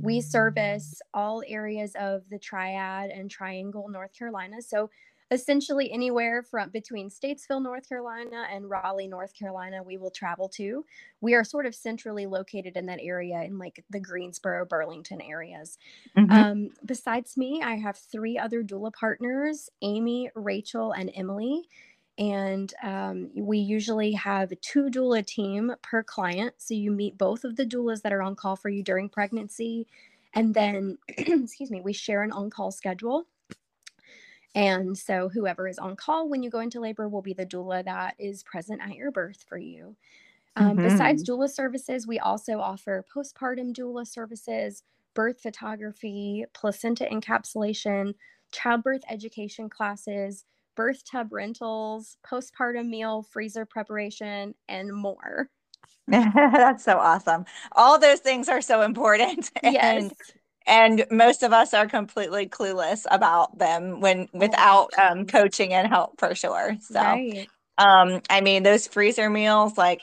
We 0.00 0.20
service 0.20 1.02
all 1.12 1.42
areas 1.46 1.96
of 1.98 2.22
the 2.30 2.38
Triad 2.38 3.10
and 3.10 3.28
Triangle, 3.28 3.88
North 3.88 4.12
Carolina. 4.16 4.62
So 4.62 4.88
essentially 5.30 5.92
anywhere 5.92 6.42
from 6.42 6.70
between 6.70 7.08
Statesville, 7.08 7.62
North 7.62 7.88
Carolina 7.88 8.46
and 8.52 8.68
Raleigh, 8.68 9.06
North 9.06 9.32
Carolina, 9.34 9.82
we 9.82 9.96
will 9.96 10.10
travel 10.10 10.48
to. 10.50 10.84
We 11.20 11.34
are 11.34 11.44
sort 11.44 11.66
of 11.66 11.74
centrally 11.74 12.26
located 12.26 12.76
in 12.76 12.86
that 12.86 12.98
area 13.00 13.42
in 13.42 13.58
like 13.58 13.84
the 13.90 14.00
Greensboro, 14.00 14.66
Burlington 14.66 15.20
areas. 15.20 15.78
Mm-hmm. 16.16 16.32
Um, 16.32 16.70
besides 16.84 17.36
me, 17.36 17.62
I 17.64 17.76
have 17.76 17.96
three 17.96 18.38
other 18.38 18.62
doula 18.62 18.92
partners 18.92 19.70
Amy, 19.82 20.30
Rachel, 20.34 20.92
and 20.92 21.10
Emily 21.14 21.68
and 22.18 22.74
um, 22.82 23.30
we 23.34 23.58
usually 23.58 24.12
have 24.12 24.52
two 24.60 24.90
doula 24.90 25.24
team 25.24 25.72
per 25.82 26.02
client 26.02 26.54
so 26.58 26.74
you 26.74 26.90
meet 26.90 27.16
both 27.16 27.44
of 27.44 27.56
the 27.56 27.64
doulas 27.64 28.02
that 28.02 28.12
are 28.12 28.22
on 28.22 28.36
call 28.36 28.56
for 28.56 28.68
you 28.68 28.82
during 28.82 29.08
pregnancy 29.08 29.86
and 30.34 30.54
then 30.54 30.98
excuse 31.08 31.70
me 31.70 31.80
we 31.80 31.92
share 31.92 32.22
an 32.22 32.30
on-call 32.30 32.70
schedule 32.70 33.26
and 34.54 34.96
so 34.98 35.28
whoever 35.28 35.68
is 35.68 35.78
on 35.78 35.96
call 35.96 36.28
when 36.28 36.42
you 36.42 36.50
go 36.50 36.60
into 36.60 36.80
labor 36.80 37.08
will 37.08 37.22
be 37.22 37.34
the 37.34 37.46
doula 37.46 37.84
that 37.84 38.14
is 38.18 38.42
present 38.42 38.80
at 38.82 38.94
your 38.94 39.10
birth 39.12 39.44
for 39.48 39.58
you 39.58 39.96
Um, 40.56 40.78
mm-hmm. 40.78 40.88
Besides 40.88 41.24
doula 41.28 41.48
services, 41.50 42.06
we 42.06 42.18
also 42.18 42.60
offer 42.60 43.04
postpartum 43.14 43.74
doula 43.74 44.06
services, 44.06 44.82
birth 45.14 45.40
photography, 45.40 46.44
placenta 46.54 47.06
encapsulation, 47.06 48.14
childbirth 48.52 49.02
education 49.10 49.68
classes, 49.68 50.44
birth 50.76 51.04
tub 51.10 51.32
rentals, 51.32 52.16
postpartum 52.26 52.88
meal 52.88 53.22
freezer 53.22 53.64
preparation, 53.66 54.54
and 54.68 54.92
more. 54.94 55.48
That's 56.08 56.84
so 56.84 56.98
awesome. 56.98 57.44
All 57.72 57.98
those 57.98 58.20
things 58.20 58.48
are 58.48 58.62
so 58.62 58.82
important. 58.82 59.50
Yes. 59.62 60.10
And 60.70 61.04
most 61.10 61.42
of 61.42 61.52
us 61.52 61.74
are 61.74 61.86
completely 61.86 62.48
clueless 62.48 63.04
about 63.10 63.58
them 63.58 64.00
when 64.00 64.28
without 64.32 64.90
um, 64.96 65.26
coaching 65.26 65.74
and 65.74 65.88
help 65.88 66.18
for 66.18 66.34
sure. 66.34 66.76
So 66.80 67.00
right. 67.00 67.48
um 67.76 68.22
I 68.30 68.40
mean 68.40 68.62
those 68.62 68.86
freezer 68.86 69.28
meals 69.28 69.76
like 69.76 70.00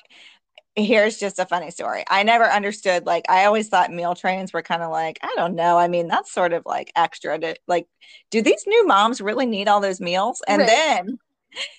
here's 0.76 1.18
just 1.18 1.40
a 1.40 1.46
funny 1.46 1.72
story. 1.72 2.04
I 2.10 2.24
never 2.24 2.44
understood 2.44 3.06
like 3.06 3.30
I 3.30 3.46
always 3.46 3.70
thought 3.70 3.94
meal 3.94 4.14
trains 4.14 4.52
were 4.52 4.62
kind 4.62 4.84
of 4.84 4.92
like 4.92 5.20
I 5.24 5.34
don't 5.38 5.56
know. 5.56 5.78
I 5.78 5.88
mean 5.88 6.10
that's 6.10 6.34
sort 6.34 6.52
of 6.52 6.64
like 6.66 6.92
extra 6.98 7.40
to 7.40 7.56
like 7.66 7.88
do 8.30 8.42
these 8.42 8.66
new 8.68 8.86
moms 8.86 9.22
really 9.22 9.46
need 9.46 9.70
all 9.70 9.80
those 9.80 10.02
meals? 10.02 10.42
And 10.50 10.60
right. 10.60 10.68
then 10.68 11.20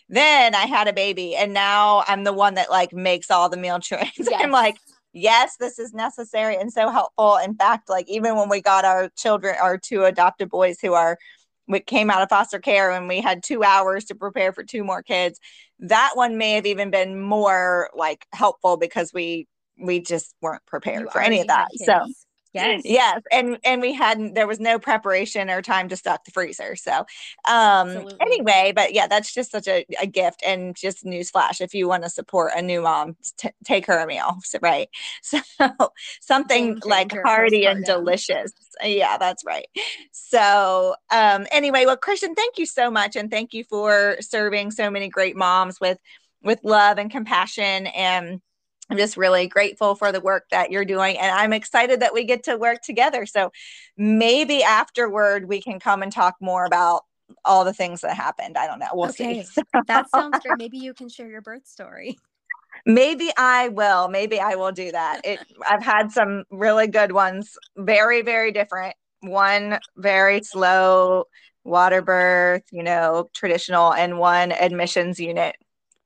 then 0.09 0.55
I 0.55 0.65
had 0.65 0.89
a 0.89 0.95
baby 0.95 1.37
and 1.37 1.53
now 1.53 2.05
I'm 2.09 2.25
the 2.25 2.33
one 2.33 2.55
that 2.55 2.71
like 2.71 2.95
makes 2.95 3.31
all 3.31 3.51
the 3.51 3.59
meal 3.59 3.81
trains. 3.83 4.13
Yes. 4.17 4.41
I'm 4.43 4.51
like, 4.51 4.77
yes, 5.13 5.57
this 5.59 5.79
is 5.79 5.93
necessary 5.93 6.57
and 6.57 6.73
so 6.73 6.91
helpful. 6.91 7.37
In 7.37 7.55
fact, 7.55 7.89
like 7.89 8.09
even 8.09 8.37
when 8.37 8.49
we 8.49 8.61
got 8.61 8.85
our 8.85 9.11
children, 9.17 9.57
our 9.61 9.79
two 9.79 10.05
adopted 10.05 10.49
boys 10.51 10.79
who 10.81 10.95
are 10.95 11.19
we 11.67 11.81
came 11.81 12.11
out 12.11 12.23
of 12.23 12.31
foster 12.31 12.59
care 12.59 12.91
and 12.91 13.09
we 13.09 13.21
had 13.21 13.43
two 13.43 13.63
hours 13.63 14.07
to 14.07 14.15
prepare 14.15 14.53
for 14.53 14.65
two 14.65 14.83
more 14.83 15.03
kids. 15.03 15.39
That 15.81 16.13
one 16.15 16.39
may 16.39 16.53
have 16.53 16.67
even 16.67 16.91
been 16.91 17.21
more 17.21 17.91
like 17.95 18.27
helpful 18.33 18.77
because 18.79 19.13
we 19.13 19.47
we 19.79 20.01
just 20.01 20.35
weren't 20.41 20.65
prepared 20.67 21.03
you 21.03 21.11
for 21.11 21.21
any 21.21 21.41
of 21.41 21.47
that. 21.49 21.69
So 21.77 22.01
Yes. 22.55 22.83
Yes. 22.85 23.23
And 23.31 23.59
and 23.65 23.81
we 23.81 23.93
hadn't 23.93 24.35
there 24.35 24.47
was 24.47 24.59
no 24.59 24.79
preparation 24.79 25.51
or 25.51 25.63
time 25.63 25.89
to 25.89 25.97
stock 25.97 26.25
the 26.25 26.31
freezer. 26.31 26.77
So 26.77 27.05
um 27.49 28.07
anyway, 28.21 28.73
but 28.75 28.95
yeah, 28.95 29.07
that's 29.07 29.33
just 29.33 29.51
such 29.51 29.69
a, 29.69 29.85
a 30.01 30.07
gift 30.07 30.43
and 30.45 30.75
just 30.75 31.05
newsflash. 31.05 31.61
If 31.61 31.75
you 31.75 31.89
want 31.89 32.05
to 32.05 32.11
support 32.11 32.53
a 32.57 32.63
new 32.63 32.83
mom, 32.83 33.17
t- 33.37 33.51
take 33.65 33.87
her 33.87 33.99
a 33.99 34.07
meal. 34.07 34.39
So, 34.45 34.59
right. 34.63 34.89
So 35.23 35.41
something 36.21 36.79
like 36.85 37.13
hearty 37.25 37.67
and 37.67 37.85
delicious. 37.85 38.53
Yeah, 38.83 39.19
that's 39.19 39.45
right. 39.45 39.67
So 40.13 40.95
um 41.13 41.47
anyway, 41.53 41.85
well 41.87 41.97
Kristian, 41.99 42.35
thank 42.35 42.59
you 42.59 42.67
so 42.67 42.91
much 42.91 43.17
and 43.17 43.31
thank 43.31 43.53
you 43.53 43.65
for 43.65 44.17
serving 44.21 44.71
so 44.71 44.91
many 44.91 45.09
great 45.09 45.37
moms 45.37 45.81
with 45.81 45.99
with 46.43 46.61
love 46.63 46.99
and 46.99 47.11
compassion 47.11 47.89
and 47.89 48.41
I'm 48.91 48.97
just 48.97 49.17
really 49.17 49.47
grateful 49.47 49.95
for 49.95 50.13
the 50.13 50.21
work 50.21 50.47
that 50.51 50.71
you're 50.71 50.85
doing. 50.85 51.19
And 51.19 51.31
I'm 51.31 51.53
excited 51.53 52.01
that 52.01 52.15
we 52.15 52.25
get 52.25 52.45
to 52.45 52.57
work 52.57 52.83
together. 52.83 53.27
So 53.27 53.53
maybe 53.97 54.63
afterward, 54.63 55.49
we 55.49 55.61
can 55.61 55.79
come 55.79 56.03
and 56.03 56.13
talk 56.13 56.37
more 56.41 56.65
about 56.65 57.03
all 57.45 57.65
the 57.65 57.75
things 57.75 58.01
that 58.01 58.17
happened. 58.17 58.57
I 58.57 58.67
don't 58.67 58.79
know. 58.79 58.89
We'll 58.93 59.11
okay. 59.11 59.43
see. 59.43 59.63
that 59.87 60.09
sounds 60.11 60.39
great. 60.41 60.59
Maybe 60.59 60.79
you 60.79 60.95
can 60.95 61.09
share 61.09 61.29
your 61.29 61.43
birth 61.43 61.67
story. 61.67 62.19
Maybe 62.87 63.31
I 63.37 63.69
will. 63.69 64.09
Maybe 64.09 64.41
I 64.41 64.55
will 64.55 64.73
do 64.73 64.93
that. 64.93 65.21
It 65.25 65.41
I've 65.69 65.83
had 65.83 66.13
some 66.13 66.45
really 66.51 66.87
good 66.87 67.13
ones, 67.13 67.57
very, 67.77 68.23
very 68.23 68.53
different. 68.53 68.95
One 69.21 69.79
very 69.97 70.43
slow 70.43 71.25
water 71.65 72.03
birth, 72.03 72.63
you 72.71 72.83
know, 72.83 73.29
traditional, 73.35 73.93
and 73.93 74.19
one 74.19 74.53
admissions 74.53 75.19
unit 75.19 75.57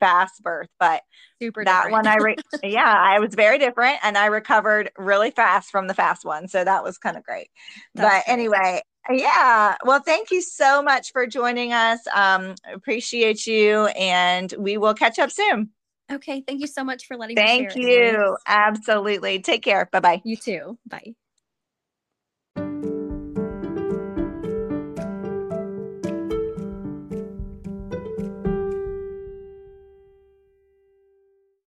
fast 0.03 0.43
birth. 0.43 0.69
But 0.81 1.03
super 1.41 1.65
that 1.65 1.85
different. 1.87 1.93
one 1.93 2.07
i 2.07 2.17
re- 2.17 2.37
yeah 2.63 2.95
i 2.97 3.19
was 3.19 3.35
very 3.35 3.59
different 3.59 3.99
and 4.03 4.17
i 4.17 4.27
recovered 4.27 4.91
really 4.97 5.31
fast 5.31 5.71
from 5.71 5.87
the 5.89 5.95
fast 5.95 6.25
one 6.25 6.47
so 6.49 6.63
that 6.65 6.85
was 6.85 6.99
kind 6.99 7.17
of 7.17 7.25
great. 7.25 7.49
That's 7.95 8.25
but 8.27 8.27
great. 8.27 8.33
anyway 8.33 8.83
yeah 9.11 9.77
well 9.85 10.01
thank 10.01 10.31
you 10.31 10.41
so 10.41 10.83
much 10.83 11.11
for 11.13 11.27
joining 11.27 11.73
us. 11.73 12.01
Um 12.15 12.55
appreciate 12.73 13.47
you 13.47 13.87
and 13.87 14.53
we 14.59 14.77
will 14.79 14.95
catch 14.95 15.19
up 15.19 15.31
soon. 15.31 15.71
Okay 16.11 16.43
thank 16.47 16.61
you 16.61 16.67
so 16.67 16.85
much 16.85 17.07
for 17.07 17.17
letting 17.17 17.37
thank 17.37 17.75
me 17.75 17.75
thank 17.75 17.89
you. 17.89 18.37
Absolutely. 18.47 19.41
Take 19.41 19.63
care. 19.63 19.89
Bye 19.91 20.01
bye 20.01 20.21
you 20.25 20.37
too. 20.37 20.79
Bye 20.87 21.15